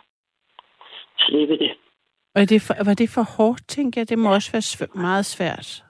[1.18, 1.72] slippe det.
[2.35, 4.09] Og det for, var det for hårdt, tænker jeg?
[4.09, 5.83] Det må også være sv- meget svært.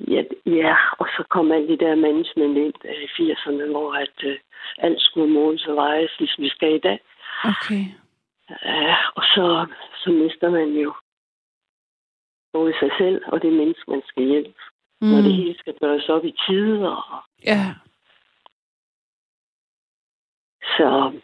[0.00, 4.16] Ja, ja, og så kom alt det der management ind øh, i 80'erne, hvor at,
[4.24, 4.36] øh,
[4.78, 6.98] alt skulle måles og vejes, ligesom vi skal i dag.
[7.44, 7.84] Okay.
[8.50, 10.94] Ja, og så, så mister man jo
[12.52, 14.60] både sig selv og det menneske, man skal hjælpe.
[15.00, 15.08] Mm.
[15.08, 16.96] Når det hele skal gøres op i tide.
[16.96, 17.74] Og, Ja.
[20.62, 21.20] så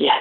[0.00, 0.14] ja,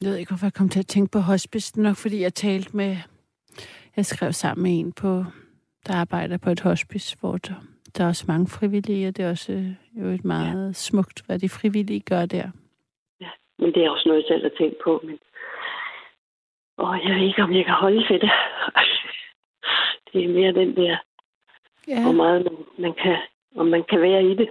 [0.00, 1.72] Jeg ved ikke, hvorfor jeg kom til at tænke på hospice.
[1.72, 2.96] Det nok fordi jeg talte med...
[3.96, 5.24] Jeg skrev sammen med en, på,
[5.86, 7.54] der arbejder på et hospice, hvor der,
[7.96, 10.72] der er også mange frivillige, og det er også øh, jo et meget ja.
[10.72, 12.50] smukt, hvad de frivillige gør der.
[13.58, 15.00] men det er også noget, jeg selv har tænkt på.
[15.04, 15.18] Men...
[16.76, 18.30] Og jeg ved ikke, om jeg kan holde til det.
[20.12, 20.96] det er mere den der,
[21.88, 22.02] Ja.
[22.02, 23.16] hvor meget man, man kan,
[23.56, 24.50] om man kan være i det.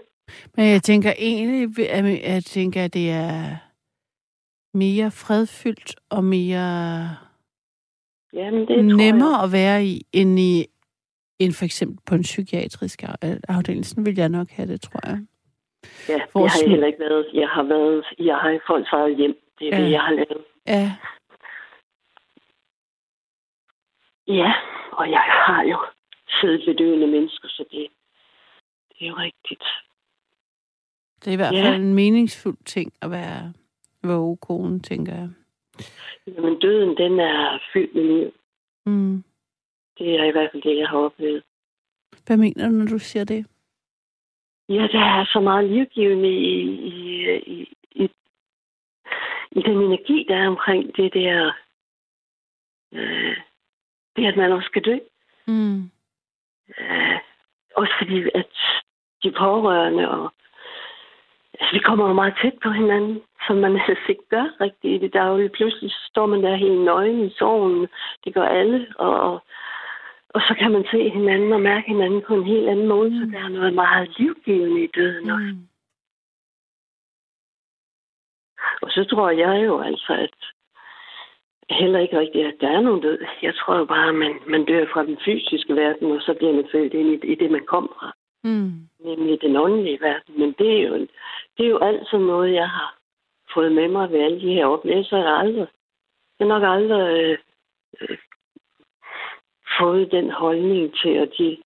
[0.56, 3.56] Men jeg tænker egentlig, at jeg tænker, at det er
[4.74, 6.68] mere fredfyldt og mere
[8.34, 10.66] Jamen, det tror nemmere at være i, end, i,
[11.46, 13.86] end for eksempel på en psykiatrisk af- afdeling.
[13.86, 15.18] Sådan vil jeg nok have det, tror jeg.
[16.10, 17.26] Ja, Hvor det har jeg heller ikke været.
[17.34, 19.36] Jeg har været, jeg har folks eget hjem.
[19.60, 19.84] Det er Ja.
[19.86, 20.44] det, jeg har lavet.
[20.68, 20.92] Ja,
[24.28, 24.54] Ja,
[24.92, 25.78] og jeg har jo
[26.42, 27.88] siddet ved døende mennesker, så det,
[28.90, 29.64] det er jo rigtigt.
[31.20, 31.64] det er i hvert Ja.
[31.70, 33.54] fald en meningsfuld ting at være
[34.04, 35.30] vågekone, tænker jeg.
[36.42, 38.32] Men døden, den er fyldt med liv.
[38.86, 39.24] Mm.
[39.98, 41.44] Det er i hvert fald det, jeg har oplevet.
[42.26, 43.46] Hvad mener du, når du siger det?
[44.70, 46.62] Ja, der er så meget livgivende i,
[46.94, 48.10] i, i, i,
[49.52, 51.52] i den energi, der er omkring det der
[52.94, 53.38] øh,
[54.16, 54.98] det at man også skal dø.
[55.48, 55.92] Mm.
[56.80, 57.20] Øh,
[57.76, 58.52] også fordi, at
[59.24, 60.34] de pårørende og
[61.60, 64.98] altså, vi kommer jo meget tæt på hinanden, som man ellers ikke gør rigtigt i
[65.06, 65.50] det daglige.
[65.50, 67.88] Pludselig står man der helt nøgen i sorgen.
[68.24, 69.44] Det gør alle, og, og,
[70.34, 73.16] og så kan man se hinanden og mærke hinanden på en helt anden måde, mm.
[73.16, 75.54] så der er noget meget livgivende i døden også.
[75.54, 75.68] Mm.
[78.82, 80.36] Og så tror jeg jo altså, at
[81.70, 83.20] heller ikke rigtigt, at der er nogen død.
[83.42, 86.54] Jeg tror jo bare, at man, man dør fra den fysiske verden, og så bliver
[86.54, 88.14] man født ind i, i det, man kom fra.
[88.44, 88.72] Mm.
[89.00, 90.40] Nemlig den åndelige verden.
[90.40, 91.08] Men det er jo,
[91.58, 92.98] det er jo altid noget, jeg har
[93.54, 95.18] fået med mig ved alle de her oplevelser.
[95.18, 95.68] Jeg har aldrig,
[96.40, 97.38] jeg har nok aldrig
[98.02, 98.18] øh,
[99.80, 101.58] fået den holdning til, at de,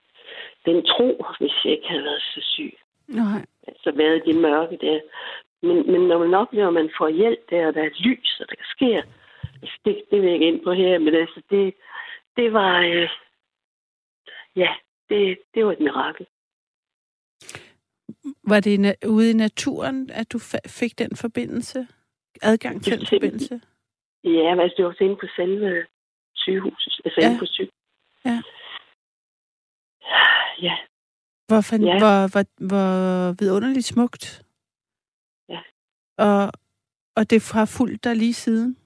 [0.65, 2.73] den tro, hvis jeg ikke havde været så syg.
[3.07, 3.45] Nej.
[3.67, 4.99] Altså været i det mørke der.
[5.61, 8.45] Men, men når man oplever, at man får hjælp der, og der er lys, og
[8.49, 9.01] der sker,
[9.61, 11.73] altså det, det vil jeg ikke ind på her, men altså det,
[12.37, 13.09] det var, øh,
[14.55, 14.71] ja,
[15.09, 16.25] det, det var et mirakel.
[18.43, 21.87] Var det ude i naturen, at du fik den forbindelse?
[22.41, 23.61] Adgang til den forbindelse?
[24.23, 25.85] Ja, men altså, det var også inde på selve
[26.35, 27.27] sygehuset, altså Ja.
[27.29, 27.69] inde på syg.
[28.27, 28.37] Ja.
[30.61, 30.75] Ja,
[31.47, 31.97] Hvor, fan- Ja.
[31.99, 32.87] hvor, hvor, hvor
[33.39, 34.43] vidunderligt smukt.
[35.49, 35.61] Ja.
[36.17, 36.51] Og,
[37.15, 38.77] og det har fulgt dig lige siden.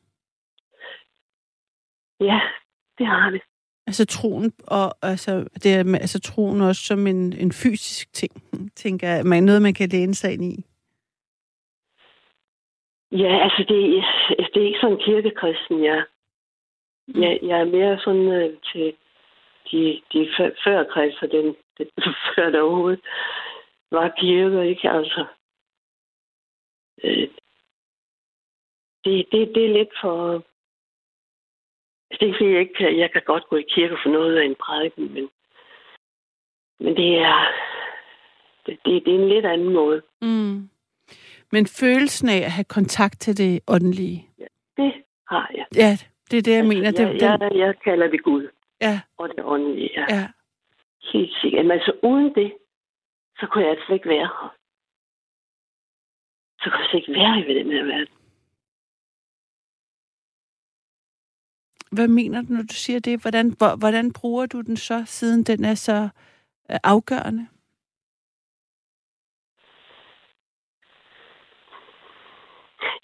[2.20, 2.40] ja,
[2.98, 3.42] det har det.
[3.88, 8.34] Altså troen, og altså, det er, altså troen også som en, en fysisk ting,
[8.76, 9.26] tænker jeg.
[9.26, 10.56] Man, noget, man kan læne sig ind i.
[13.12, 13.78] Ja, altså det,
[14.54, 16.04] det er ikke sådan kirkekristen, jeg,
[17.08, 18.96] jeg, jeg er mere sådan øh, til
[19.72, 20.30] de, de
[20.64, 21.88] før, kredser, den, den,
[22.36, 23.02] før der overhovedet
[23.92, 24.90] var kirke, ikke?
[24.90, 25.26] Altså,
[27.04, 27.28] øh,
[29.04, 30.34] det, det, det er lidt for...
[32.12, 34.10] altså, Det er ikke, fordi jeg ikke kan, jeg kan godt gå i kirke for
[34.10, 35.30] noget af en prædiken, men,
[36.80, 37.48] men det er,
[38.66, 40.02] det, det, det er en lidt anden måde.
[40.22, 40.70] Mm.
[41.52, 44.28] Men følelsen af at have kontakt til det åndelige,
[44.78, 44.94] Det
[45.28, 45.66] har jeg.
[45.76, 45.98] ja,
[46.32, 46.88] det er det, jeg mener.
[46.88, 48.48] Altså, Det, jeg, den, jeg, jeg kalder det Gud
[48.82, 49.90] ja, og det åndelige.
[50.00, 50.06] Ja.
[50.16, 50.28] ja.
[51.14, 51.66] Helt sikkert.
[51.66, 52.54] Men altså uden det,
[53.40, 54.56] så kunne jeg altså ikke være her.
[56.62, 58.16] Så kunne jeg slet ikke være i den her verden.
[61.92, 63.22] Hvad mener du, når du siger det?
[63.22, 66.10] Hvordan, hvor, hvordan bruger du den så, siden den er så
[66.72, 67.48] øh, afgørende?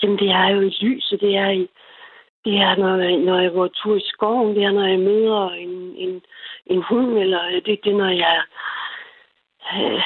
[0.04, 1.22] Jamen, det er jo i lyset.
[1.22, 1.68] Det er, i,
[2.48, 4.56] det er når, jeg, når jeg går tur i skoven.
[4.56, 6.22] Det er, når jeg møder en, en,
[6.66, 7.18] en hund.
[7.18, 8.44] Eller det, det er, når jeg
[9.74, 10.04] øh,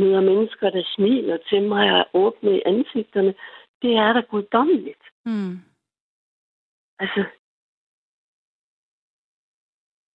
[0.00, 3.34] møder mennesker, der smiler til mig og åbner i ansigterne.
[3.82, 5.04] Det er da guddommeligt.
[5.24, 5.58] Mm.
[6.98, 7.24] Altså,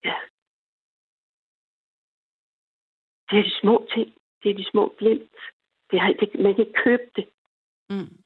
[0.03, 0.15] ja.
[3.29, 4.13] Det er de små ting.
[4.43, 5.37] Det er de små glimt.
[5.91, 7.27] Det har, det, man kan ikke købe det.
[7.89, 8.22] Mm.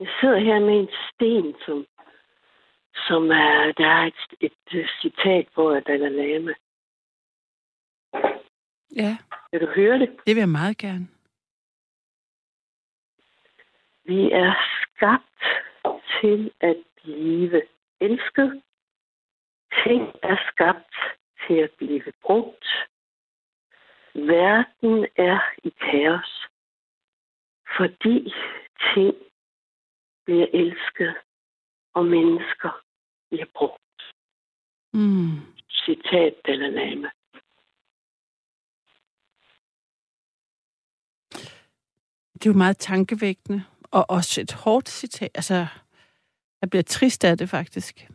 [0.00, 1.86] Jeg sidder her med en sten, som,
[3.08, 6.54] som er, der er et, et, et citat på af Dalai Lama.
[8.96, 9.18] Ja,
[9.52, 10.08] Vil du høre det?
[10.26, 11.08] det vil jeg meget gerne.
[14.04, 15.42] Vi er skabt
[16.20, 17.62] til at blive
[18.00, 18.62] elsket.
[19.84, 20.94] Ting er skabt
[21.46, 22.66] til at blive brugt.
[24.14, 26.46] Verden er i kaos,
[27.76, 28.34] fordi
[28.94, 29.14] ting
[30.30, 31.14] bliver elsket,
[31.94, 32.70] og mennesker
[33.30, 33.98] bliver brugt.
[34.92, 35.40] Mm.
[35.68, 37.10] Citat Dalai Lama.
[42.34, 45.30] Det er jo meget tankevækkende, og også et hårdt citat.
[45.34, 45.66] Altså,
[46.60, 48.10] jeg bliver trist af det faktisk.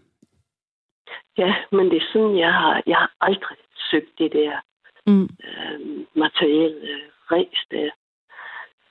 [1.38, 3.58] Ja, men det er sådan, jeg har, jeg har aldrig
[3.92, 4.62] søgt det der
[5.08, 5.30] Mm.
[5.44, 5.80] øh,
[6.16, 7.90] materielle øh, ræs der.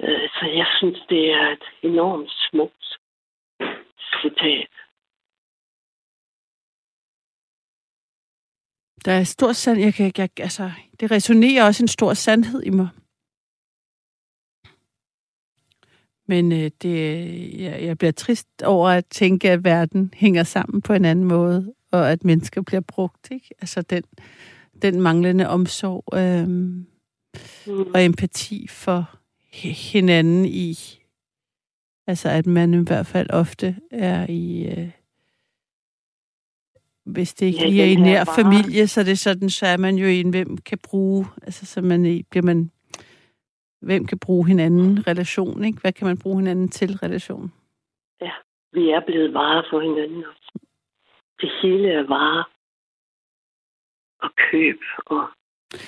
[0.01, 2.84] Øh, så jeg synes, det er et enormt smukt
[4.25, 4.71] citat.
[9.05, 10.71] Der er stor sand, jeg kan, jeg, altså,
[11.01, 12.89] det resonerer også en stor sandhed i mig.
[16.27, 16.97] Men øh, det,
[17.61, 21.75] jeg, jeg bliver trist over at tænke, at verden hænger sammen på en anden måde,
[21.91, 23.31] og at mennesker bliver brugt.
[23.31, 23.49] Ikke?
[23.61, 24.03] Altså den,
[24.83, 26.49] den manglende omsorg øh,
[27.67, 27.93] Mm.
[27.95, 29.19] og empati for
[29.53, 30.75] hi- hinanden i,
[32.07, 34.91] altså at man i hvert fald ofte er i, øh,
[37.05, 39.67] hvis det ikke Ja, lige er i nær bare- familie, så er det sådan, så
[39.67, 42.71] er man jo en, hvem kan bruge, altså så man bliver man,
[43.81, 45.81] hvem kan bruge hinanden relation, ikke?
[45.81, 47.53] Hvad kan man bruge hinanden til relation?
[48.73, 50.25] vi er blevet varer for hinanden.
[51.41, 52.45] Det hele er varer
[54.19, 55.29] og køb, og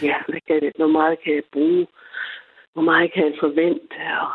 [0.03, 1.87] ja, hvad kan det, hvor meget kan jeg bruge,
[2.73, 4.33] hvor meget kan jeg forvente, og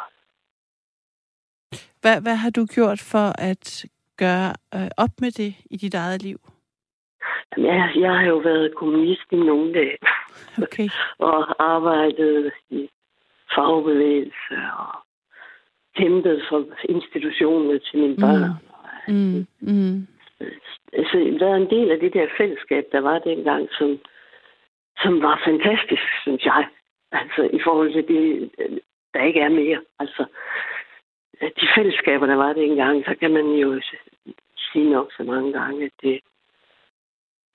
[2.02, 3.86] Hvad, hvad har du gjort for at
[4.18, 6.40] gøre øh, op med det i dit eget liv?
[7.58, 9.98] Jamen, jeg, jeg har jo været kommunist i nogle dage,
[10.64, 10.90] Okay.
[11.30, 12.90] og arbejdet i
[13.56, 14.94] fagbevægelse, og
[15.96, 18.52] kæmpet for institutioner til mine børn.
[19.08, 20.08] Mm, mm,
[20.94, 24.00] Altså, været en del af det der fællesskab, der var dengang, som,
[25.04, 26.68] som var fantastisk, synes jeg.
[27.12, 28.52] Altså, i forhold til det,
[29.14, 29.82] der ikke er mere.
[30.00, 30.26] Altså,
[31.42, 33.82] de fællesskaber, der var dengang, så kan man jo
[34.72, 36.20] sige nok så mange gange, at det,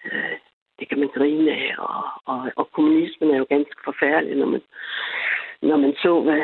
[0.05, 0.37] øh,
[0.79, 1.75] det kan man grine af.
[1.79, 4.63] Og, og, og kommunismen er jo ganske forfærdelig, når man,
[5.63, 6.43] når man så, hvad,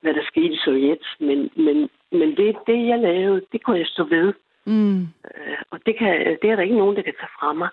[0.00, 1.06] hvad der skete i Sovjet.
[1.20, 4.32] Men, men, men det, det, jeg lavede, det kunne jeg stå ved.
[4.64, 5.00] mm,
[5.34, 7.68] Øh, og det, kan, det er der ikke nogen, der kan tage fra mig.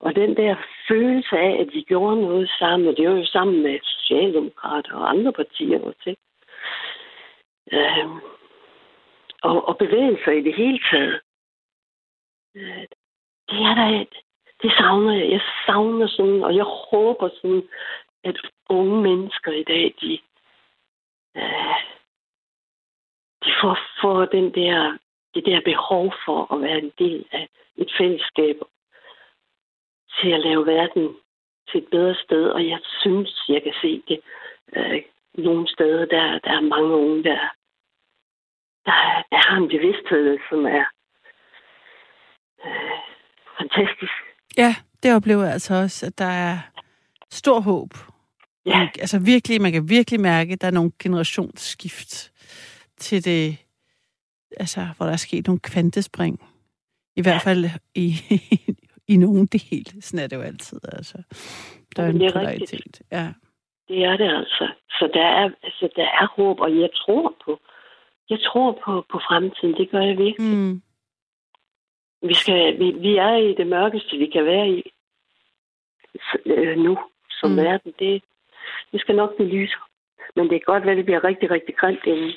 [0.00, 0.56] Og den der
[0.88, 5.10] følelse af, at vi gjorde noget sammen, og det var jo sammen med Socialdemokrater og
[5.10, 6.22] andre partier også, ikke?
[7.72, 8.08] Øh,
[9.42, 11.20] og, og bevægelser i det hele taget.
[12.56, 12.86] Øh,
[13.48, 14.14] det er der et,
[14.62, 15.30] det savner jeg.
[15.30, 17.68] Jeg savner sådan, og jeg håber sådan,
[18.24, 18.36] at
[18.68, 20.12] unge mennesker i dag, de,
[21.36, 21.80] øh,
[23.44, 24.98] de får, får den der,
[25.34, 28.56] det der behov for at være en del af et fællesskab
[30.20, 31.16] til at lave verden
[31.68, 32.50] til et bedre sted.
[32.50, 34.20] Og jeg synes, jeg kan se det
[34.76, 35.02] øh,
[35.38, 37.40] nogle steder, der, der er mange unge, der,
[38.86, 38.96] der,
[39.30, 40.84] der har en bevidsthed, som er
[42.66, 42.98] øh,
[43.58, 44.12] fantastisk.
[44.56, 46.58] Ja, det oplever jeg altså også, at der er
[47.30, 47.90] stor håb.
[48.66, 52.32] Ja, Man, altså virkelig, man kan virkelig mærke, at der er nogle generationsskift
[52.96, 53.56] til det,
[54.56, 56.40] altså hvor der er sket nogle kvantespring.
[57.16, 58.14] I hvert fald i,
[59.12, 60.02] i nogen del.
[60.02, 60.80] Sådan er det jo altid.
[60.92, 61.22] Altså.
[61.96, 62.70] Der er en det er rigtigt.
[62.70, 63.02] polaritet.
[63.12, 63.32] Ja.
[63.92, 64.66] Det er det altså.
[64.90, 67.60] Så der er, altså, der er håb, og jeg tror på,
[68.30, 69.76] jeg tror på, på fremtiden.
[69.76, 70.56] Det gør jeg virkelig.
[70.56, 70.82] Mm.
[72.28, 74.82] Vi, skal, vi, vi er i det mørkeste, vi kan være i
[76.46, 76.98] øh, nu
[77.30, 77.56] som Mm.
[77.56, 77.92] verden.
[77.98, 78.22] Det,
[78.92, 79.74] det skal nok blive lys.
[80.36, 82.32] Men det kan godt at det bliver rigtig, rigtig grimt inden.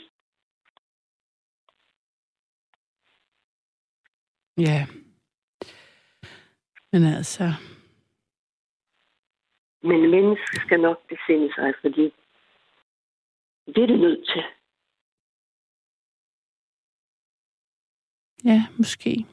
[4.57, 4.85] Ja.
[6.91, 7.43] Men altså,
[9.85, 12.13] Men mennesket skal nok besinde sig, fordi
[13.67, 14.43] det er det nødt til.
[18.45, 19.25] ja, måske.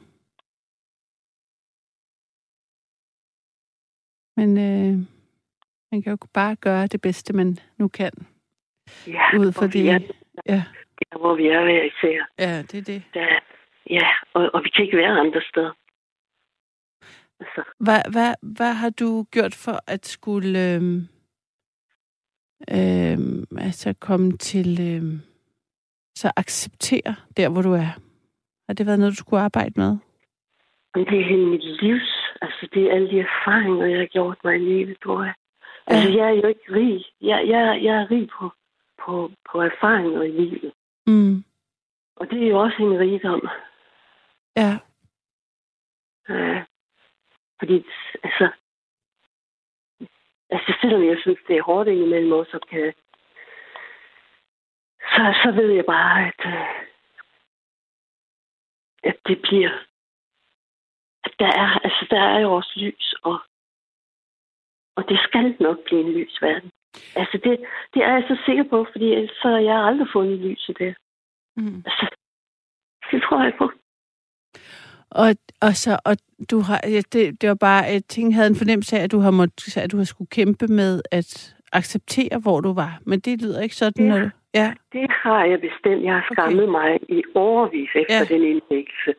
[4.37, 4.93] Men øh,
[5.91, 8.11] man kan jo bare gøre det bedste, man nu kan.
[9.07, 10.11] Ja, Ud fra vi er, det.
[10.45, 10.63] Ja,
[10.99, 12.25] der, hvor vi er hver især.
[12.39, 13.03] ja, det er det.
[13.13, 13.39] Der,
[13.89, 15.71] ja, og, og vi kan ikke være andre steder.
[17.55, 21.07] Altså, Hvad, hvad, hvad har du gjort for at skulle øhm,
[22.71, 25.19] øhm, altså komme til øhm,
[26.15, 27.91] så acceptere der, hvor du er?
[28.67, 29.97] Har det været noget, du skulle arbejde med?
[30.95, 32.11] Det er hele mit livs.
[32.41, 35.33] Altså, det er alle de erfaringer, jeg har gjort mig i livet, tror jeg.
[35.87, 36.15] Altså, Ja.
[36.17, 37.05] jeg er jo ikke rig.
[37.21, 38.51] Jeg, jeg, jeg er rig på,
[39.05, 40.73] på, på erfaringer i livet.
[41.07, 41.43] Mm.
[42.15, 43.47] Og det er jo også en rigdom.
[44.57, 44.77] Ja,
[46.29, 46.61] Øh,
[47.63, 47.85] fordi,
[48.23, 48.51] altså...
[50.49, 52.93] Altså, selvom jeg synes, det er hårdt indimellem også, så kan...
[55.13, 56.41] Så, så ved jeg bare, at...
[56.45, 56.87] Øh,
[59.03, 59.71] at det bliver...
[61.23, 63.39] At der er, altså, der er jo også lys, og
[64.95, 66.71] Og det skal nok blive en lys verden.
[67.15, 70.39] Altså, det, det er jeg så sikker på, fordi ellers så har jeg aldrig fundet
[70.39, 70.93] lyset der.
[71.55, 71.83] Mm.
[71.85, 72.15] Altså,
[73.11, 73.71] det tror jeg på.
[75.15, 75.29] Og,
[75.61, 76.15] og, så, og
[76.51, 79.19] du har, ja, det, det var bare, jeg tænkte, havde en fornemmelse af, at du
[79.19, 82.99] har, måttet, at du har skulle kæmpe med at acceptere, hvor du var.
[83.05, 84.11] Men det lyder ikke sådan, Ja.
[84.11, 84.29] når du...
[84.53, 86.03] Ja, Det har jeg bestemt.
[86.03, 86.71] Jeg har skammet okay.
[86.71, 88.35] mig i overvis efter Ja.
[88.35, 89.11] den indlæggelse.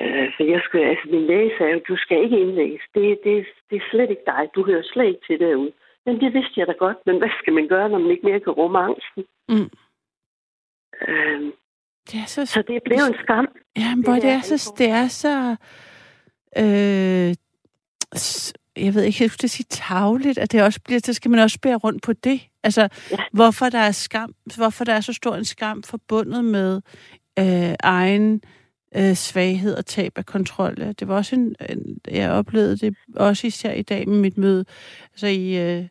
[0.00, 2.82] Øh, for jeg skulle, altså min læge sagde jo, du skal ikke indlægges.
[2.94, 4.42] Det, det, det er slet ikke dig.
[4.54, 5.72] Du hører slet ikke til derude.
[6.06, 6.96] Men det vidste jeg da godt.
[7.06, 9.22] Men hvad skal man gøre, når man ikke mere kan rumme angsten?
[9.48, 9.70] Mm.
[11.08, 11.52] Øh,
[12.12, 12.46] det er så...
[12.46, 13.46] så det blev en skam.
[13.76, 14.72] Ja, men hvor det det er er så...
[14.78, 15.56] Det er så
[16.58, 17.34] øh,
[18.76, 21.58] jeg ved ikke, jeg skulle sige tavligt, at det også bliver, så skal man også
[21.62, 22.40] bære rundt på det.
[22.62, 23.16] Altså, Ja.
[23.32, 26.80] hvorfor der er skam, hvorfor der er så stor en skam forbundet med
[27.38, 28.40] øh, egen
[28.96, 30.76] øh, svaghed og tab af kontrol.
[30.76, 34.64] Det var også en, en, jeg oplevede det også især i dag med mit møde,
[35.12, 35.84] altså i øh,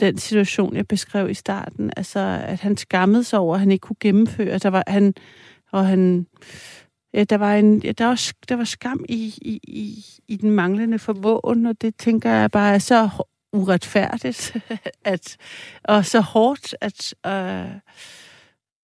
[0.00, 3.82] den situation, jeg beskrev i starten, altså at han skammede sig over, at han ikke
[3.82, 4.58] kunne gennemføre.
[4.58, 5.14] Der var, han
[5.72, 6.26] Og han,
[7.14, 10.50] ja, der var en, ja, der var, der var skam i, i, i, i den
[10.50, 13.08] manglende formåen, og det tænker jeg bare er så
[13.52, 14.56] uretfærdigt,
[15.12, 15.36] at,
[15.84, 17.80] og så hårdt at, uh,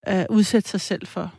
[0.02, 1.32] at udsætte sig selv for.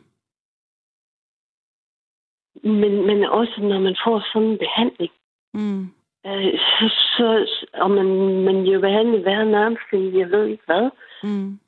[2.64, 5.12] Men, men også når man får sådan en behandling,
[5.54, 5.88] Mm.
[6.28, 6.86] Øh, så,
[7.18, 7.28] så,
[7.74, 8.08] og man,
[8.48, 10.90] man jo behandlet hver nærmest, jeg ved ikke hvad,
[11.24, 11.60] Mm.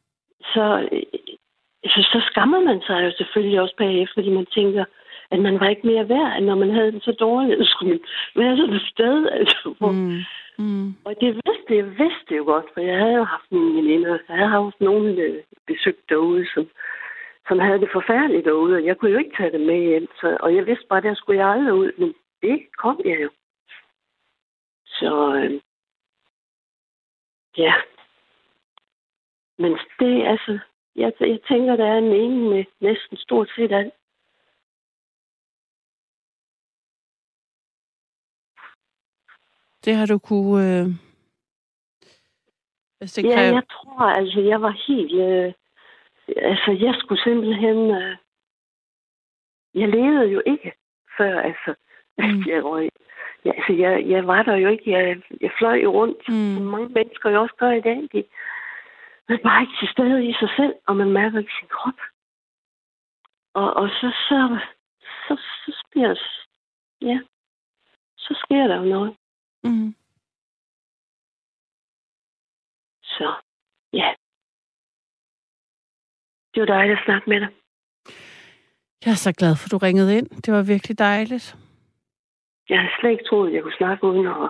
[0.54, 1.02] så, øh,
[1.86, 4.86] så, så skammer man sig jo selvfølgelig også bagefter, fordi man tænker,
[5.32, 7.60] at man var ikke mere værd, end når man havde det så dårligt.
[7.60, 8.00] Så skulle man
[8.36, 10.20] være sådan et sted, altså, hvor, Mm.
[10.58, 10.96] Mm.
[11.06, 14.18] Og det vidste jeg vidste jo godt, for jeg havde jo haft mine veninder.
[14.30, 15.36] Jeg havde haft nogen øh,
[15.68, 16.68] besøgt derude, som,
[17.48, 20.08] som havde det forfærdeligt derude, og jeg kunne jo ikke tage det med hjem.
[20.22, 23.18] Så, og jeg vidste bare, at der skulle jeg aldrig ud, men det kom jeg
[23.24, 23.30] jo.
[25.00, 25.62] Så øh,
[27.58, 27.74] ja.
[29.58, 30.60] Men det altså,
[30.96, 33.94] jeg, jeg tænker, der er en mening med næsten stort set alt.
[39.86, 40.80] Det har du kunne...
[40.80, 40.88] Øh...
[42.98, 43.54] Hvis det Ja, kræver...
[43.54, 45.14] jeg tror, altså, jeg var helt...
[45.14, 45.54] Øh,
[46.52, 47.78] altså, jeg skulle simpelthen...
[47.92, 48.18] Øh,
[49.74, 50.74] jeg levede jo ikke
[51.18, 51.76] før, altså,
[52.28, 52.44] Mm.
[52.52, 52.90] jeg røg.
[53.46, 54.92] Ja, altså, jeg, jeg var der jo ikke.
[54.92, 56.66] Jeg, jeg fløj jo rundt, som Mm.
[56.74, 58.00] mange mennesker jo også gør i dag.
[58.14, 58.24] De,
[59.30, 62.00] man er bare ikke til stede i sig selv, og man mærker ikke sin krop.
[63.54, 64.60] Og, og så, så,
[65.28, 65.34] så,
[65.66, 66.10] så, sker,
[67.02, 67.20] ja,
[68.18, 69.16] så sker der jo noget.
[69.64, 69.96] Mm.
[73.04, 73.34] Så,
[73.94, 74.14] ja.
[76.54, 77.50] Det var dejligt at snakke med dig.
[79.06, 80.30] Jeg er så glad for, at du ringede ind.
[80.30, 81.56] Det var virkelig dejligt.
[82.70, 84.50] Jeg havde slet ikke troet, at jeg kunne snakke uden at,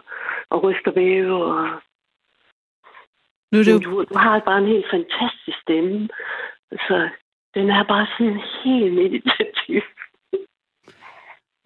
[0.51, 1.36] at ryste og væve.
[1.45, 1.82] Og,
[3.51, 3.80] Nu er det jo...
[3.80, 6.09] du, du har bare en helt fantastisk stemme.
[6.72, 7.09] Så
[7.53, 9.82] den er bare sådan helt meditativ.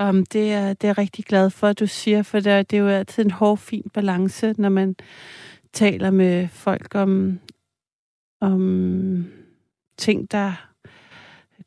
[0.04, 2.64] Um, det, er, det er jeg rigtig glad for, at du siger, for det er,
[2.64, 4.96] det er jo altid en hård, fin balance, når man
[5.74, 7.40] taler med folk om,
[8.42, 9.26] om
[9.98, 10.52] ting, der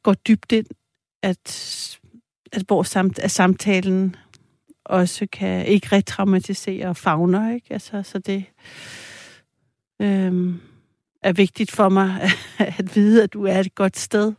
[0.03, 0.67] går dybt ind,
[1.23, 1.47] at,
[2.53, 4.17] at hvor samt, at samtalen
[4.87, 7.67] også kan ikke retraumatisere og fagner, ikke?
[7.71, 8.45] Altså, så det
[10.03, 10.61] øhm,
[11.23, 12.09] er vigtigt for mig
[12.81, 14.33] at vide, at du er et godt sted.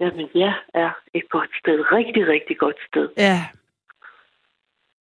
[0.00, 1.92] Jamen, jeg er et godt sted.
[1.92, 3.08] Rigtig, rigtig godt sted.
[3.16, 3.46] Ja,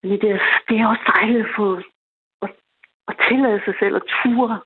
[0.03, 1.75] Men det er, det er også dejligt at få
[2.41, 2.49] at,
[3.07, 4.61] at tillade sig selv at ture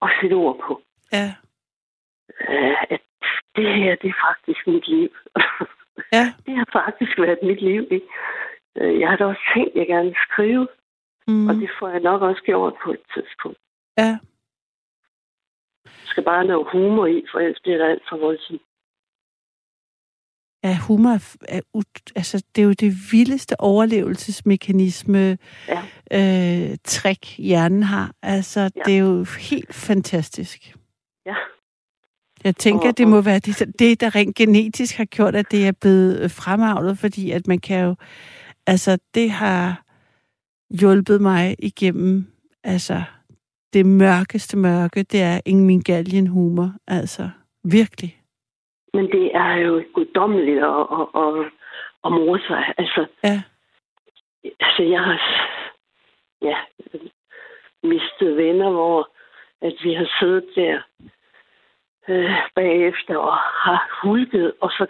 [0.00, 0.82] og sætte ord på.
[1.12, 1.34] ja,
[2.48, 3.00] Øh, at
[3.56, 5.08] det her, det er faktisk mit liv.
[6.12, 6.24] ja.
[6.46, 7.86] det har faktisk været mit liv.
[7.90, 8.06] Ikke?
[8.80, 10.68] Øh, Jeg har da også tænkt, at jeg gerne vil skrive,
[11.28, 11.48] mm.
[11.48, 13.58] Og det får jeg nok også gjort på et tidspunkt.
[13.98, 14.18] Ja,
[15.84, 18.62] Jeg skal bare noget humor i, for ellers bliver det alt for voldsomt.
[20.64, 21.10] Ja, humor
[21.48, 21.60] er,
[22.16, 25.82] altså, det er jo det vildeste overlevelsesmekanisme Ja.
[26.18, 28.12] øh, trick hjernen har.
[28.22, 28.68] Altså, ja.
[28.86, 30.74] Det er jo helt fantastisk.
[31.26, 31.34] Ja.
[32.44, 35.66] Jeg tænker, Og- det må være det, det, der rent genetisk har gjort, at det
[35.66, 37.94] er blevet fremavlet, fordi at man kan jo...
[38.66, 39.82] Altså, det har
[40.80, 42.26] hjulpet mig igennem,
[42.64, 43.02] altså,
[43.72, 46.72] det mørkeste mørke, det er ingen galgen humor.
[46.88, 47.30] Altså,
[47.64, 48.22] virkelig.
[48.94, 51.46] Men det er jo guddommeligt at, at, at,
[52.04, 52.74] at more sig.
[52.78, 53.42] Altså, Ja.
[54.60, 55.20] altså jeg har
[56.42, 56.56] ja,
[57.82, 59.08] mistet venner, hvor
[59.62, 60.80] at vi har siddet der
[62.08, 64.86] øh, bagefter og har hulket og så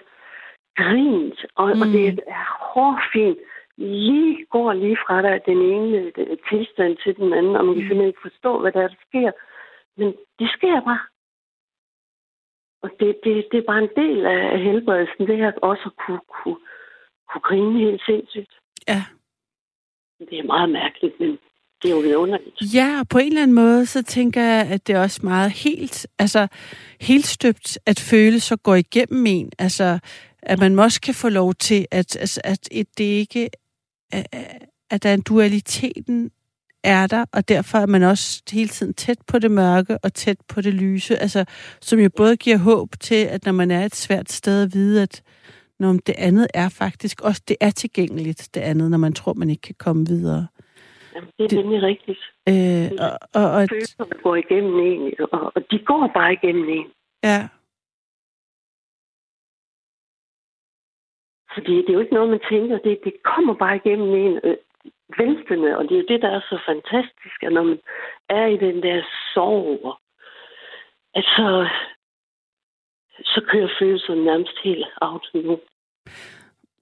[0.77, 1.47] grint.
[1.55, 1.81] Og, mm.
[1.81, 3.39] og det er hårfint.
[3.83, 7.83] Lige går lige fra dig den ene øh, tilstand til den anden, og man kan
[7.83, 9.31] simpelthen ikke forstå, hvad der, er, der sker.
[9.97, 10.09] Men
[10.39, 11.05] det sker bare.
[12.83, 16.21] Og det, det, det er bare en del af helbredelsen, det her også at kunne,
[16.35, 16.61] kunne,
[17.29, 18.53] kunne grine helt sindssygt.
[18.89, 19.03] Ja.
[20.19, 21.39] Det er meget mærkeligt, men
[21.83, 22.75] det er jo vidunderligt.
[22.75, 25.51] Ja, og på en eller anden måde, så tænker jeg, at det er også meget
[25.65, 26.49] helt, altså
[27.01, 29.53] helt støbt at føle så går igennem en.
[29.59, 29.99] Altså,
[30.43, 33.51] at man også kan få lov til, at, altså, at et, det ikke,
[34.13, 36.31] at, der er en dualiteten
[36.85, 40.37] er der, og derfor er man også hele tiden tæt på det mørke og tæt
[40.49, 41.45] på det lyse, altså,
[41.81, 45.03] som jo både giver håb til, at når man er et svært sted at vide,
[45.03, 45.23] at
[45.79, 49.51] når det andet er faktisk også, det er tilgængeligt, det andet, når man tror, man
[49.51, 50.47] ikke kan komme videre.
[51.15, 51.59] Jamen, det er det...
[51.59, 52.19] nemlig rigtigt.
[52.49, 56.87] Øh, og, og, og, Følelserne går igennem en, og, og de går bare igennem en.
[57.25, 57.49] ja,
[61.55, 62.79] Fordi det er jo ikke noget, man tænker.
[62.79, 64.57] Det, det kommer bare igennem en øh,
[65.19, 67.79] væltende, og det er jo det, der er så fantastisk, at når man
[68.29, 69.03] er i den der
[69.35, 69.97] sorg,
[71.15, 71.69] at så,
[73.25, 75.61] så kører følelserne nærmest helt autonom.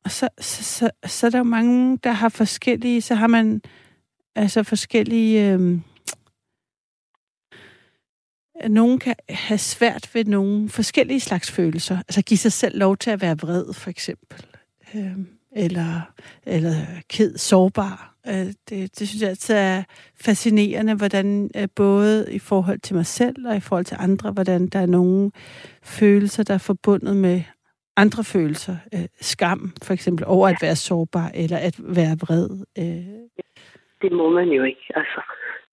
[0.05, 3.63] Og så, så, så, så er der jo mange, der har forskellige, så har man
[4.37, 5.53] altså forskellige...
[5.53, 5.61] Øh,
[8.69, 11.97] nogen kan have svært ved nogle forskellige slags følelser.
[11.97, 14.50] Altså give sig selv lov til at være vred, for eksempel.
[14.95, 15.19] Øh,
[15.57, 15.93] eller,
[16.47, 16.77] eller
[17.11, 18.15] ked, sårbar.
[18.27, 19.83] Øh, det, det synes jeg altid er
[20.25, 24.67] fascinerende, hvordan øh, både i forhold til mig selv og i forhold til andre, hvordan
[24.67, 25.31] der er nogle
[25.99, 27.43] følelser, der er forbundet med
[27.97, 28.77] andre følelser.
[28.95, 32.49] Øh, skam, for eksempel, over at være sårbar eller at være vred.
[34.03, 34.87] Det må man jo ikke.
[34.95, 35.21] Altså,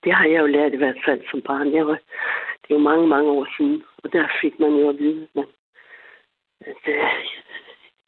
[0.03, 1.75] det har jeg jo lært i hvert fald som barn.
[1.75, 1.99] Jeg var,
[2.61, 5.45] det er jo mange, mange år siden, og der fik man jo at vide, at,
[6.61, 6.83] at,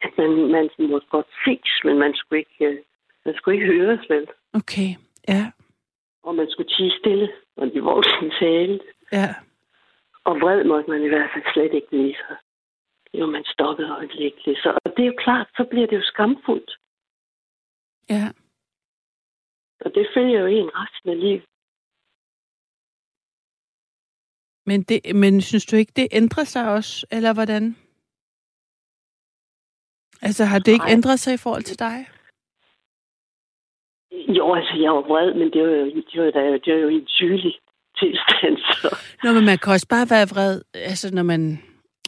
[0.02, 2.84] at man, man måtte godt ses, men man skulle ikke,
[3.26, 4.28] man skulle ikke høres, vel?
[4.54, 4.90] Okay,
[5.28, 5.52] ja.
[6.24, 8.86] Og man skulle tige stille, når de voksne talte.
[9.12, 9.36] Ja.
[10.24, 12.38] Og vred måtte man i hvert fald slet ikke vise sig.
[13.14, 14.60] Jo, man stoppede øjeblikkeligt.
[14.64, 16.72] Så og det er jo klart, så bliver det jo skamfuldt.
[18.10, 18.26] Ja.
[19.86, 21.46] Og det følger jo en resten af livet.
[24.66, 27.76] Men, det, men synes du ikke, det ændrer sig også, eller hvordan?
[30.22, 30.94] Altså, har det ikke Nej.
[30.94, 32.08] ændret sig i forhold til dig?
[34.12, 37.08] Jo, altså, jeg var vred, men det var jo, det var, det var jo en
[37.08, 37.54] sygelig
[38.00, 38.58] tilstand.
[38.82, 38.98] Så.
[39.24, 41.60] Nå, men man kan også bare være vred, altså, når man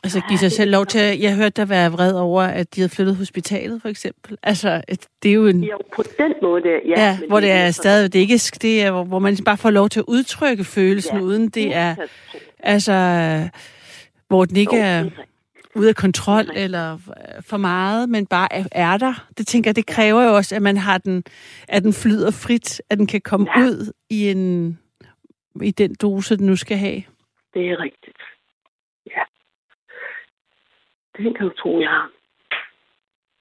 [0.03, 2.81] Altså give sig selv lov til, at jeg hørte dig være vred over, at de
[2.81, 4.37] havde flyttet hospitalet, for eksempel.
[4.43, 4.81] Altså,
[5.23, 5.63] det er jo en...
[5.63, 6.79] Jo, på den måde, ja.
[6.97, 9.89] ja hvor det er stadig, det er ikke, det er, hvor man bare får lov
[9.89, 11.95] til at udtrykke følelsen, ja, uden det er,
[12.59, 12.93] altså,
[14.27, 15.09] hvor den ikke er
[15.75, 16.97] ude af kontrol eller
[17.49, 19.27] for meget, men bare er der.
[19.37, 21.23] Det tænker jeg, det kræver jo også, at man har den,
[21.67, 23.61] at den flyder frit, at den kan komme ja.
[23.61, 24.79] ud i en
[25.61, 27.03] i den dose, den nu skal have.
[27.53, 28.17] Det er rigtigt.
[29.05, 29.23] Ja.
[31.17, 32.11] Det kan du tro, jeg har.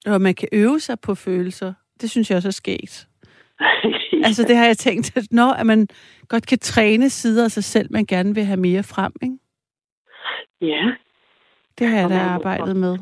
[0.05, 1.73] Og man kan øve sig på følelser.
[2.01, 3.07] Det synes jeg også er sket.
[4.23, 5.87] Altså det har jeg tænkt, at når at man
[6.27, 9.37] godt kan træne sider af sig selv, man gerne vil have mere frem, ikke?
[10.61, 10.91] Ja.
[11.79, 12.97] Det har jeg da arbejdet med.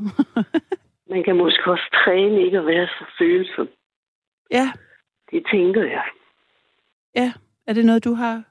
[1.14, 3.70] man kan måske også træne ikke at være så følsom.
[4.52, 4.72] Ja.
[5.32, 6.04] Det tænker jeg.
[7.16, 7.34] Ja.
[7.68, 8.44] Er det noget, du har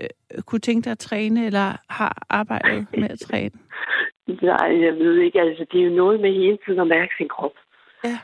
[0.00, 3.58] øh, kunne tænke dig at træne, eller har arbejdet med at træne?
[4.42, 5.40] Nej, jeg ved ikke.
[5.40, 7.52] Altså, det er jo noget med hele tiden at mærke sin krop.
[8.04, 8.18] Ja.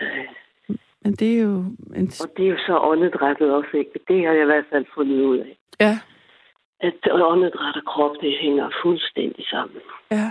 [0.00, 0.26] Øh.
[1.06, 1.54] Men det er jo...
[1.96, 2.06] En...
[2.22, 3.90] Og det er jo så åndedrættet også, ikke?
[4.08, 5.58] Det har jeg i hvert fald fundet ud af.
[5.80, 5.98] Ja.
[6.80, 9.80] At åndedræt og krop, det hænger fuldstændig sammen.
[10.10, 10.30] Ja.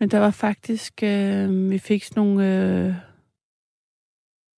[0.00, 1.02] Men der var faktisk...
[1.02, 2.44] Øh, vi fik sådan nogle...
[2.44, 3.08] Øh,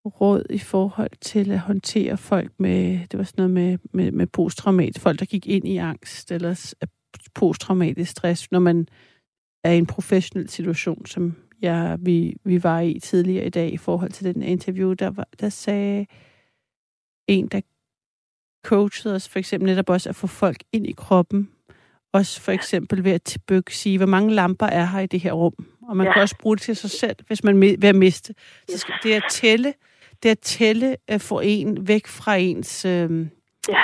[0.07, 4.27] råd i forhold til at håndtere folk med, det var sådan noget med, med, med
[4.27, 6.89] posttraumatisk, folk der gik ind i angst eller øh,
[7.35, 8.89] posttraumatisk stress, når man
[9.65, 13.77] er i en professionel situation, som jeg, vi, vi var i tidligere i dag i
[13.77, 16.07] forhold til den interview, der, var, der sagde
[17.29, 17.61] en, der
[18.65, 21.51] coachede os for eksempel netop også at få folk ind i kroppen,
[22.13, 25.33] også for eksempel ved at tilbøge sige, hvor mange lamper er her i det her
[25.33, 25.55] rum.
[25.89, 26.13] Og man ja.
[26.13, 28.35] kan også bruge det til sig selv, hvis man vil at miste.
[28.69, 29.75] Så skal det at tælle,
[30.23, 32.85] det at tælle at få en væk fra ens...
[32.85, 33.27] Øh,
[33.69, 33.83] ja.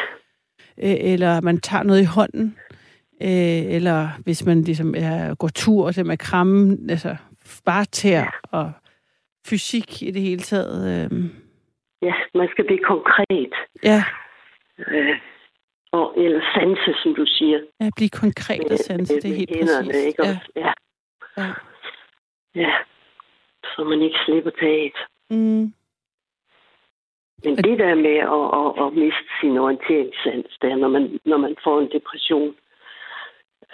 [0.78, 2.56] øh, eller man tager noget i hånden.
[3.22, 7.16] Øh, eller hvis man ligesom er, går tur, det med kramme, altså
[7.64, 8.72] bare tær og
[9.46, 11.10] fysik i det hele taget.
[11.12, 11.24] Øh.
[12.02, 13.52] Ja, man skal blive konkret.
[13.82, 14.04] Ja.
[14.78, 15.18] Øh,
[15.92, 17.60] og, eller sanse, som du siger.
[17.80, 20.06] Ja, blive konkret og sanse, det er helt hænderne, præcis.
[20.06, 20.22] Ikke?
[20.26, 20.38] Ja.
[20.56, 20.72] ja.
[21.36, 21.52] ja.
[22.54, 22.72] Ja.
[23.64, 24.96] Så man ikke slipper taget.
[25.30, 25.72] Mm.
[27.44, 31.56] Men det der med at, at, at miste sin orienteringssans, der, når man, når man
[31.64, 32.54] får en depression,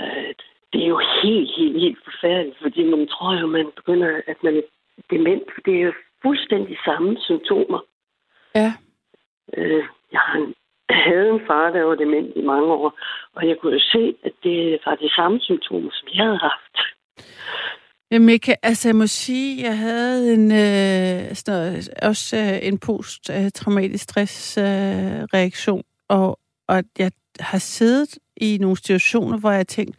[0.01, 0.35] øh,
[0.73, 4.57] det er jo helt, helt, helt forfærdeligt, fordi man tror jo, man begynder, at man
[4.57, 4.63] er
[5.11, 5.49] dement.
[5.65, 5.93] Det er jo
[6.23, 7.81] fuldstændig samme symptomer.
[8.55, 8.73] Ja.
[9.57, 10.55] Øh, jeg, har en,
[10.91, 12.99] havde en far, der var dement i mange år,
[13.37, 16.77] og jeg kunne jo se, at det var de samme symptomer, som jeg havde haft.
[18.43, 25.79] Kan, altså, jeg må sige, jeg havde en, øh, sådan også øh, en post-traumatisk stress-reaktion,
[25.79, 29.97] øh, og, og jeg har siddet i nogle situationer, hvor jeg tænkt,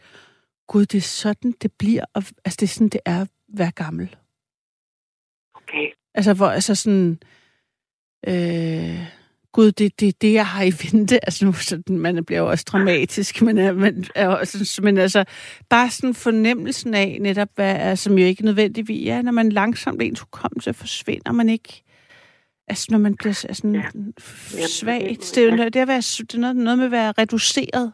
[0.66, 3.72] gud, det er sådan, det bliver, og, altså det er sådan, det er at være
[3.72, 4.16] gammel.
[5.54, 5.86] Okay.
[6.14, 7.18] Altså, hvor altså sådan,
[8.28, 9.23] øh,
[9.54, 11.24] gud, det, det er det, jeg har i vente.
[11.24, 15.24] Altså, nu, sådan, man bliver jo også dramatisk, men, er, man er også, men altså,
[15.68, 20.02] bare sådan fornemmelsen af netop, hvad er, som jo ikke nødvendigvis, ja, når man langsomt
[20.02, 21.82] ens hukommelse forsvinder, man ikke,
[22.68, 24.66] altså, når man bliver sådan ja.
[24.66, 25.32] svagt.
[25.34, 25.68] Det er, jo, det, er,
[26.20, 27.92] det er noget, noget med at være reduceret.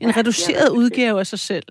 [0.00, 1.66] En ja, reduceret ja, udgave af sig selv.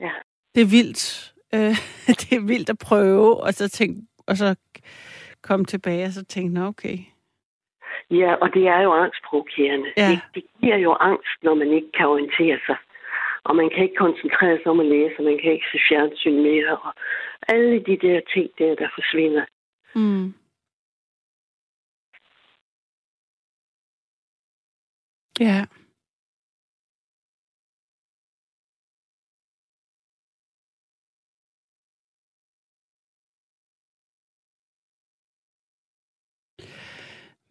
[0.00, 0.10] Ja.
[0.54, 1.34] Det er vildt.
[1.54, 1.76] Øh,
[2.20, 4.54] det er vildt at prøve, og så, tænk, og så
[5.42, 6.98] komme tilbage, og så tænke, nå okay.
[8.20, 9.92] Ja, og det er jo angstprovokerende.
[9.96, 10.08] Ja.
[10.10, 12.76] Det, det giver jo angst, når man ikke kan orientere sig.
[13.44, 16.42] Og man kan ikke koncentrere sig om at læse, og man kan ikke se fjernsyn
[16.42, 16.76] mere.
[16.76, 16.92] Og
[17.48, 19.44] alle de der ting der, der forsvinder.
[19.94, 20.34] Mm.
[25.40, 25.64] Ja.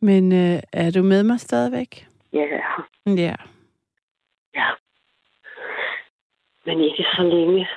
[0.02, 2.08] Men øh, er du med mig stadigvæk?
[2.34, 2.46] Ja,
[3.06, 3.36] Ja.
[4.56, 4.70] ja.
[6.66, 7.68] Men ikke så længe.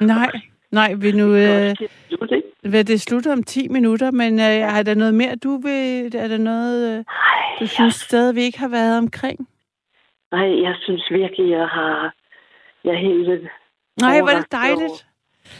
[0.00, 0.30] Nej,
[0.70, 1.34] nej, vi nu...
[1.34, 1.80] Det
[2.64, 4.44] Øh, det det slutter om 10 minutter, men øh,
[4.78, 6.14] er der noget mere, du vil...
[6.16, 7.04] Er der noget, øh,
[7.60, 9.48] du synes stadig, vi ikke har været omkring?
[10.32, 12.14] Nej, jeg synes virkelig, jeg har...
[12.84, 13.48] Jeg er helt vildt
[14.00, 15.06] Nej, hvor er det dejligt.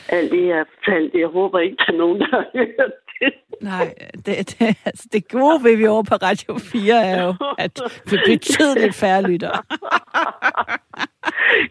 [0.08, 1.14] alt det, jeg fortalt.
[1.14, 3.03] Jeg håber ikke, der er nogen, der har hørt det.
[3.70, 3.94] Nej,
[4.26, 8.16] det, det, altså det gode ved vi over på Radio 4 er jo, at vi
[8.26, 9.50] betydeligt færre lytter.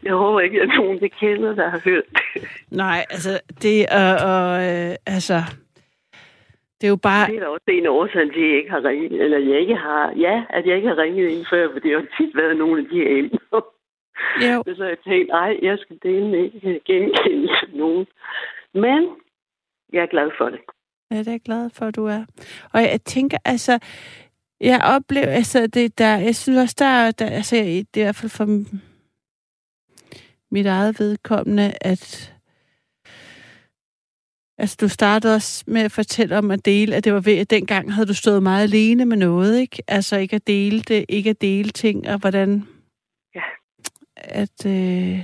[0.03, 2.47] Jeg håber ikke, at nogen, der kender, der har hørt det.
[2.71, 5.43] Nej, altså det og, og øh, altså
[6.83, 9.21] det er jo bare Det er da også en årsag, at jeg ikke har ringet,
[9.21, 12.05] eller jeg ikke har, ja, at jeg ikke har ringet ind før, for det har
[12.17, 13.61] tit været nogle af de her emner.
[14.45, 18.07] jo, Så jeg tænkt, nej, jeg skal dele med genkende nogen.
[18.73, 19.09] Men
[19.93, 20.59] jeg er glad for det.
[21.13, 22.25] Ja, det er jeg glad for at du er.
[22.73, 23.79] Og jeg tænker altså
[24.61, 28.03] jeg oplever altså det der jeg synes også der, er- der altså det er i
[28.03, 28.45] hvert fald for
[30.51, 32.29] mit eget vedkommende at
[34.57, 37.49] Altså, du startede også med at fortælle om at dele, at det var ved, at
[37.49, 39.83] dengang havde du stået meget alene med noget, ikke?
[39.87, 42.67] Altså, ikke at dele det, ikke at dele ting, og hvordan...
[43.35, 43.41] Ja.
[44.17, 45.19] At, øh,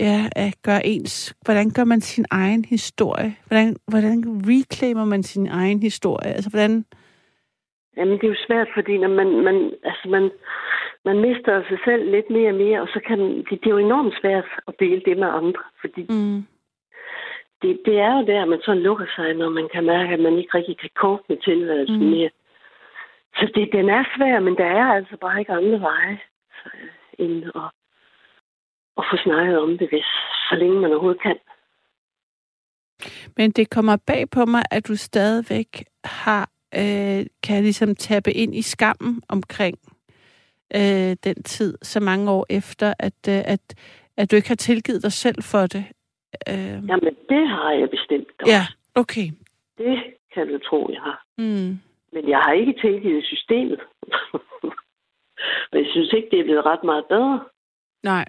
[0.00, 1.34] ja, at gøre ens...
[1.44, 3.36] Hvordan gør man sin egen historie?
[3.46, 6.28] Hvordan, hvordan reclaimer man sin egen historie?
[6.36, 6.84] Altså, hvordan...
[7.96, 10.30] Jamen, det er jo svært, fordi når man, man, altså man,
[11.04, 13.78] man mister sig selv lidt mere og mere, og så kan det, det er jo
[13.78, 16.46] enormt svært at dele det med andre, fordi Mm,
[17.62, 20.38] det, det er jo der, man så lukker sig, når man kan mærke, at man
[20.38, 22.10] ikke rigtig kan cope med tilværelsen Mm.
[22.10, 22.30] mere.
[23.36, 26.18] Så det, den er svær, men der er altså bare ikke andre veje
[26.62, 26.68] så,
[27.18, 27.70] end at,
[28.98, 30.08] at få snakket om det, hvis,
[30.48, 31.38] så længe man overhovedet kan.
[33.36, 38.54] Men det kommer bag på mig, at du stadigvæk har, øh, kan ligesom tappe ind
[38.54, 39.78] i skammen omkring
[40.74, 43.74] øh, den tid, så mange år efter, at, øh, at,
[44.16, 45.84] at du ikke har tilgivet dig selv for det.
[46.48, 48.52] Øh, Jamen, det har jeg bestemt også.
[48.52, 48.62] ja,
[48.94, 49.26] okay.
[49.78, 50.02] Det
[50.34, 51.24] kan du tro, jeg har.
[51.38, 51.78] Mm.
[52.12, 53.80] Men jeg har ikke tilgivet systemet.
[55.72, 57.44] Og jeg synes ikke, det er blevet ret meget bedre.
[58.02, 58.24] Nej,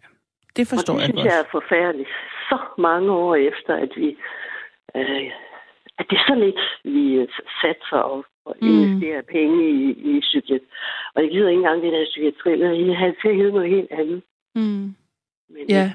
[0.58, 1.34] det forstår og det jeg synes godt.
[1.34, 2.10] jeg er forfærdeligt.
[2.50, 4.08] Så mange år efter, at vi...
[4.96, 5.32] Øh,
[6.00, 6.62] at det er så lidt,
[6.96, 7.28] vi øh,
[7.62, 8.68] satser og, og Mm.
[8.68, 9.82] investerer penge i,
[10.12, 10.66] i psykiatri.
[11.16, 13.70] Og jeg gider ikke engang det der psykiatri, men jeg har til at hedde noget
[13.70, 14.22] helt andet.
[14.56, 14.96] Mm.
[15.54, 15.92] Men Ja.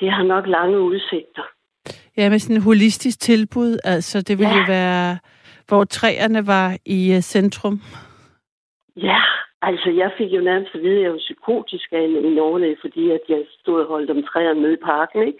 [0.00, 1.42] det har nok lange udsigter.
[2.16, 4.58] ja, med sådan en holistisk tilbud, altså det ville Ja.
[4.60, 5.18] jo være,
[5.68, 7.80] hvor træerne var i uh, centrum.
[8.96, 9.20] Ja,
[9.68, 12.76] altså jeg fik jo nærmest at vide, at jeg var psykotisk af en, en overlæge,
[12.80, 15.38] fordi at jeg stod og holdt om træerne nede i parken, ikke?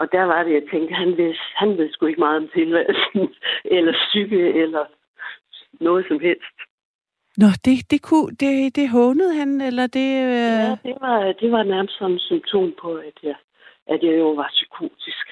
[0.00, 3.34] Og der var det, jeg tænkte, han ved, han ved sgu ikke meget om tilværelsen,
[3.76, 4.84] eller psyke, eller
[5.80, 6.56] noget som helst.
[7.36, 10.08] Nå, det, det, kunne, det, det hånede han, eller det...
[10.24, 10.60] Øh...
[10.64, 13.34] Ja, det var, det var nærmest som symptom på, at jeg,
[13.86, 15.26] at jeg jo var psykotisk.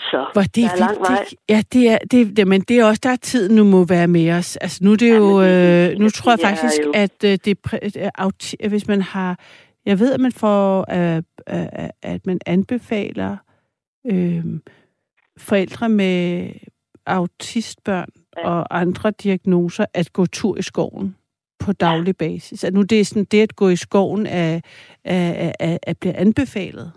[0.00, 1.10] Så Hvor det der er lang vej.
[1.18, 3.64] vildt, det, ja, det er, det, det, men det er også, der er tiden nu
[3.64, 4.56] må være med os.
[4.56, 7.24] Altså nu er det Ja, jo, det- øh, nu tror jeg det faktisk, jo- at
[7.24, 7.58] øh, det,
[8.62, 9.38] øh, hvis man har,
[9.86, 11.16] jeg ved, at man får, øh,
[11.48, 13.36] øh, at man anbefaler
[14.06, 14.44] øh,
[15.38, 16.50] forældre med
[17.06, 18.48] autistbørn Ja.
[18.48, 21.16] og andre diagnoser at gå tur i skoven
[21.58, 22.64] på daglig basis.
[22.64, 24.60] At nu det er sådan, det at gå i skoven er,
[25.04, 26.92] er, er, er, er bliver anbefalet.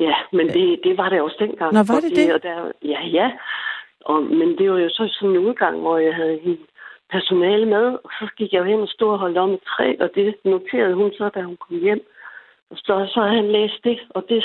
[0.00, 1.72] Ja, men det, det var det også dengang.
[1.72, 2.34] Nå, var det Og det?
[2.34, 3.32] Og der, ja, ja.
[4.00, 6.62] Og, men det var jo så sådan en udgang, hvor jeg havde hende
[7.10, 9.94] personale med, og så gik jeg jo hen og stod og holdt om et træ,
[10.00, 12.00] og det noterede hun så, da hun kom hjem.
[12.70, 14.44] Og så, så havde han læst det, og det,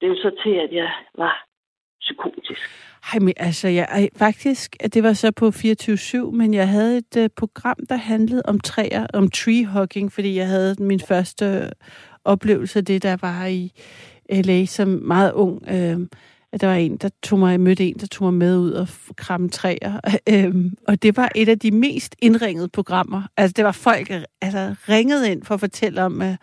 [0.00, 1.46] det jo så til, at jeg var
[2.00, 2.60] psykotisk.
[3.12, 6.98] Ej, men altså, jeg, ej, faktisk, at det var så på 24-7, men jeg havde
[6.98, 11.70] et uh, program, der handlede om træer, om tree hugging, fordi jeg havde min første
[12.24, 13.72] oplevelse af det, der var i
[14.32, 15.62] LA som meget ung.
[15.70, 15.98] Øh,
[16.52, 18.88] at der var en, der tog mig, mødte en, der tog mig med ud og
[19.16, 20.00] kramme træer.
[20.30, 23.22] øhm, og det var et af de mest indringede programmer.
[23.36, 24.10] Altså, det var folk,
[24.42, 26.34] altså, ringede ind for at fortælle om uh,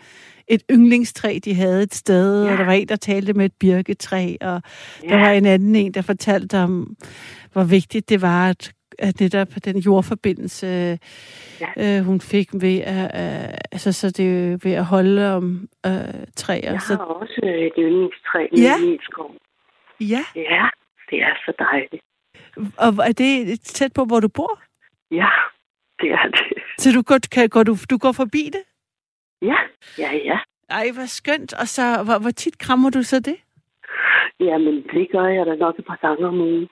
[0.47, 2.51] et yndlingstræ, de havde et sted, Ja.
[2.51, 4.61] og der var en, der talte med et birketræ, og
[5.03, 5.09] Ja.
[5.09, 6.95] der var en anden en, der fortalte om,
[7.53, 10.67] hvor vigtigt det var, at, at netop den jordforbindelse,
[11.61, 11.97] ja.
[11.99, 15.91] øh, hun fik ved at, øh, altså, så det ved at holde om øh,
[16.35, 16.71] træer.
[16.71, 18.77] Jeg Så, har også et yndlingstræ ja.
[18.81, 19.31] i min skov.
[20.01, 20.65] ja, Ja,
[21.09, 22.03] det er så dejligt.
[22.77, 24.61] og er det tæt på, hvor du bor?
[25.11, 25.29] Ja,
[26.01, 26.63] det er det.
[26.77, 28.63] Så du går, kan, går, du, du går forbi det?
[29.41, 29.57] Ja,
[29.97, 30.39] ja, ja.
[30.69, 31.53] Ej, hvor skønt.
[31.53, 33.35] Og så, hvor, hvor tit krammer du så det?
[34.39, 36.67] Jamen, det gør jeg da nok et par gange om ugen.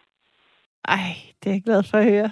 [0.88, 2.32] Ej, det er jeg glad for at høre.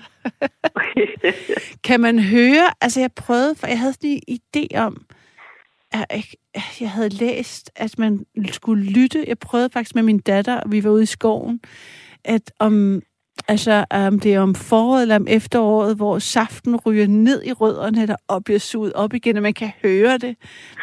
[1.87, 5.05] Kan man høre, altså jeg prøvede, for jeg havde sådan en idé om,
[5.91, 6.23] at jeg,
[6.81, 9.25] jeg havde læst, at man skulle lytte.
[9.27, 11.61] Jeg prøvede faktisk med min datter, og vi var ude i skoven,
[12.23, 13.01] at om,
[13.47, 18.01] altså, om det er om foråret eller om efteråret, hvor saften ryger ned i rødderne
[18.01, 20.33] eller op bliver suget op igen, og man kan høre det.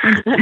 [0.04, 0.14] Men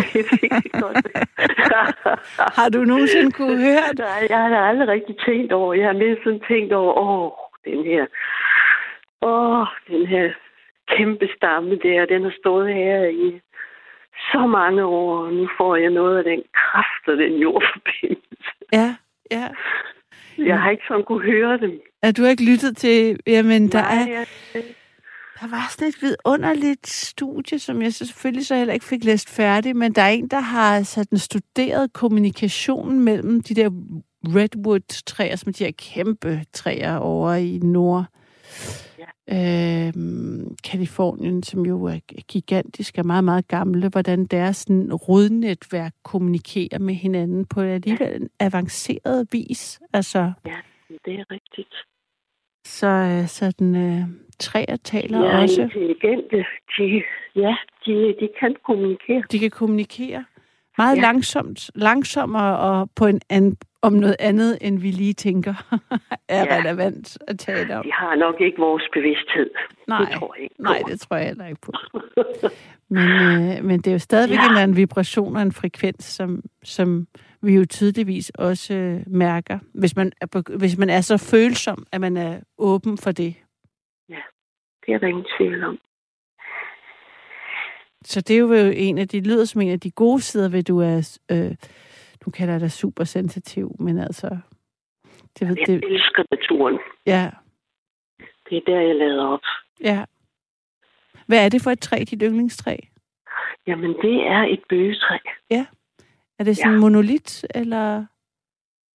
[2.59, 3.99] har du nogensinde kunne høre det?
[3.99, 5.75] Nej, jeg har aldrig rigtig tænkt over.
[5.75, 7.33] Jeg har mere sådan tænkt over, åh,
[7.65, 8.07] den her,
[9.23, 10.33] åh, den her
[10.97, 13.41] kæmpe stamme der, den har stået her i
[14.33, 18.51] så mange år, og nu får jeg noget af den kraft og den jordforbindelse.
[18.73, 18.97] Ja,
[19.31, 19.49] ja.
[20.39, 21.71] Jeg har ikke sådan kunne høre dem.
[22.03, 24.27] Er du ikke lyttet til, jamen der Nej, er, jeg,
[25.41, 29.31] Der var sådan et vidunderligt studie, som jeg så selvfølgelig så heller ikke fik læst
[29.37, 33.71] færdigt, men der er en, der har sådan studeret kommunikationen mellem de der
[34.25, 38.05] redwood-træer, som de her kæmpe træer over i nord.
[38.99, 39.89] Ja.
[39.89, 46.79] Øhm, Kalifornien, som jo er gigantisk og meget, meget gamle, hvordan deres sådan, rodnetværk kommunikerer
[46.79, 49.81] med hinanden på alligevel en avanceret vis.
[49.93, 50.57] Altså, ja,
[51.05, 51.75] det er rigtigt.
[52.65, 54.03] så øh, sådan, øh,
[54.39, 55.63] træer taler er også.
[55.63, 56.45] intelligente.
[56.79, 57.03] De,
[57.37, 59.23] ja, de, de kan kommunikere.
[59.33, 60.25] De kan kommunikere
[60.79, 61.01] meget ja.
[61.01, 61.07] Ja.
[61.07, 65.55] langsomt, langsommere og på en an, om noget andet, end vi lige tænker
[66.29, 66.55] er ja.
[66.55, 66.61] Ja.
[66.61, 67.85] relevant at tale om.
[67.85, 69.51] De har nok ikke vores bevidsthed.
[69.89, 70.55] Nej, Det tror jeg ikke.
[70.57, 70.63] på.
[70.63, 71.73] nej, det tror jeg heller ikke på.
[72.91, 74.59] Men, øh, men det er jo stadigvæk ja.
[74.59, 74.65] Ja.
[74.65, 77.07] en vibration og en frekvens, som, som
[77.43, 82.01] vi jo tydeligvis også øh, mærker, hvis man, er hvis man er så følsom, at
[82.01, 83.35] man er åben for det.
[84.87, 85.79] Det er der ingen tvivl om.
[88.05, 90.63] Så det er jo en af de, lyder som en af de gode sider ved,
[90.63, 91.55] du er, øh,
[92.25, 94.29] du kalder dig supersensitiv, men altså,
[95.39, 96.79] det, ved, Jeg det, elsker naturen.
[97.07, 97.31] ja,
[98.51, 99.41] Det er der, jeg lader op.
[99.81, 100.05] ja.
[101.27, 102.77] Hvad er det for et træ, dit yndlingstræ?
[103.67, 105.19] Jamen, det er et bøgetræ.
[106.39, 106.81] Er det sådan en Ja.
[106.81, 108.07] monolit, eller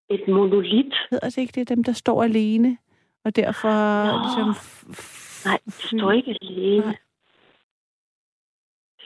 [0.10, 0.94] Et monolit.
[1.12, 2.78] hedder det ikke det, dem der står alene,
[3.26, 4.18] og derfor Nå.
[4.24, 4.48] ligesom...
[5.46, 6.86] Nej, det står ikke alene.
[6.86, 6.98] Nej.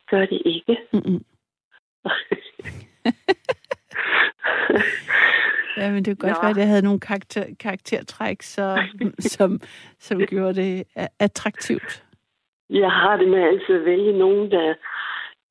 [0.09, 0.77] Gør det ikke.
[0.93, 1.23] Mm-mm.
[5.77, 6.45] Ja, men det kunne godt Nå.
[6.45, 8.81] være, at jeg havde nogle karakter, karaktertræk, så,
[9.35, 9.59] som,
[9.99, 10.83] som gjorde det
[11.19, 12.03] attraktivt.
[12.69, 14.73] Jeg har det med altid at vælge nogen, der,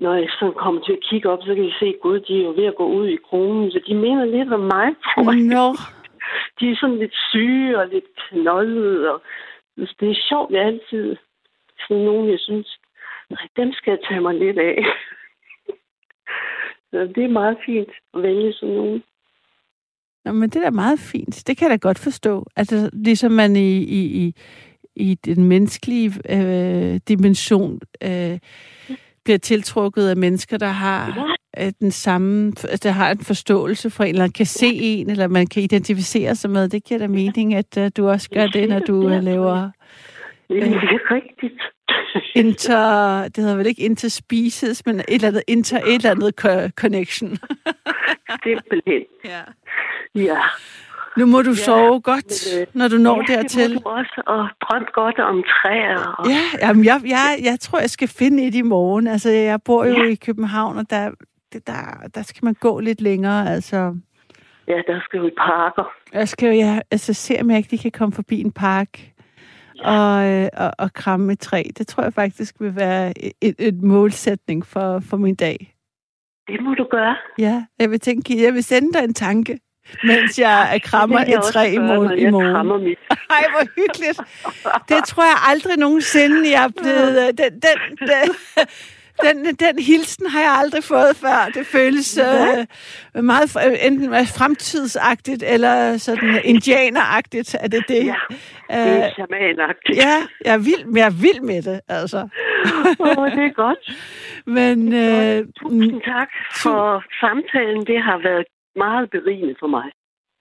[0.01, 2.45] når jeg sådan kommer til at kigge op, så kan jeg se, gud, de er
[2.45, 5.75] jo ved at gå ud i kronen, så de minder lidt om mig, tror jeg.
[6.61, 9.23] De er sådan lidt syge og lidt knoldede, og
[9.77, 11.17] det er sjovt, jeg altid
[11.89, 12.79] sådan nogen, jeg synes,
[13.57, 14.77] dem skal jeg tage mig lidt af.
[16.91, 19.03] Så det er meget fint at vælge sådan nogen.
[20.24, 21.43] Nå, men det er da meget fint.
[21.47, 22.47] Det kan jeg da godt forstå.
[22.57, 24.35] Altså, ligesom man i, i, i,
[24.97, 28.39] i den menneskelige øh, dimension øh,
[29.24, 31.29] bliver tiltrukket af mennesker, der har
[31.61, 32.53] øh, den samme,
[32.83, 36.51] der har en forståelse for en, eller kan se en, eller man kan identificere sig
[36.51, 36.68] med.
[36.68, 39.70] Det giver da mening, at uh, du også gør det, når du uh, laver
[40.49, 41.62] Det er rigtigt.
[42.34, 43.22] inter...
[43.28, 47.30] Det hedder vel ikke interspecies, men et eller andet, inter, et eller andet co- connection.
[48.45, 49.03] Simpelthen.
[49.24, 49.41] ja.
[50.14, 50.39] Ja.
[51.16, 52.24] Nu må du Ja, sove godt,
[52.55, 53.74] men, øh, når du når ja, dertil.
[53.74, 56.14] du også, og drøm godt om træer.
[56.18, 59.07] Og, Ja, jamen jeg, jeg, jeg tror, jeg skal finde et i morgen.
[59.07, 60.09] Altså, jeg bor jo Ja.
[60.11, 61.11] i København, og der,
[61.53, 63.51] det, der, der skal man gå lidt længere.
[63.55, 63.76] Altså,
[64.68, 65.84] ja, der skal jo i parker.
[66.12, 69.01] jeg skal jo jeg, altså, se, om jeg ikke kan komme forbi en park
[69.85, 71.62] og, øh, og, og kramme et træ.
[71.79, 75.77] Det tror jeg faktisk vil være et, et målsætning for, for min dag.
[76.49, 77.16] Det må du gøre.
[77.39, 79.59] Ja, jeg vil tænke, jeg vil sende dig en tanke,
[80.05, 82.20] mens jeg krammer jeg et træ i morgen.
[82.20, 82.99] jeg krammer mit.
[83.31, 84.20] Ej, hvor hyggeligt.
[84.89, 87.18] Det tror jeg aldrig nogensinde, jeg er blevet...
[87.22, 88.35] øh, Den, den, den,
[89.23, 91.51] den, den hilsen har jeg aldrig fået før.
[91.55, 97.57] Det føles øh, meget enten fremtidsagtigt eller sådan indianeragtigt.
[97.61, 98.07] Er det det?
[98.07, 98.39] Ja, det
[98.71, 99.97] er Øh, shamanagtigt.
[100.05, 100.14] ja,
[100.45, 102.19] jeg er vild, jeg er vild med det, altså.
[103.01, 103.79] Åh, det er godt.
[104.59, 106.29] Men øh, Tusind tak
[106.62, 107.87] for samtalen.
[107.87, 108.45] Det har været
[108.77, 109.85] meget berigende for mig.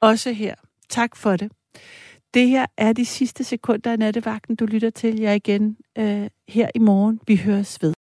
[0.01, 0.55] også her.
[0.89, 1.51] Tak for det.
[2.33, 5.19] Det her er de sidste sekunder af nattevagten, du lytter til.
[5.19, 7.19] Jeg igen øh, her i morgen.
[7.27, 7.93] Vi høres ved.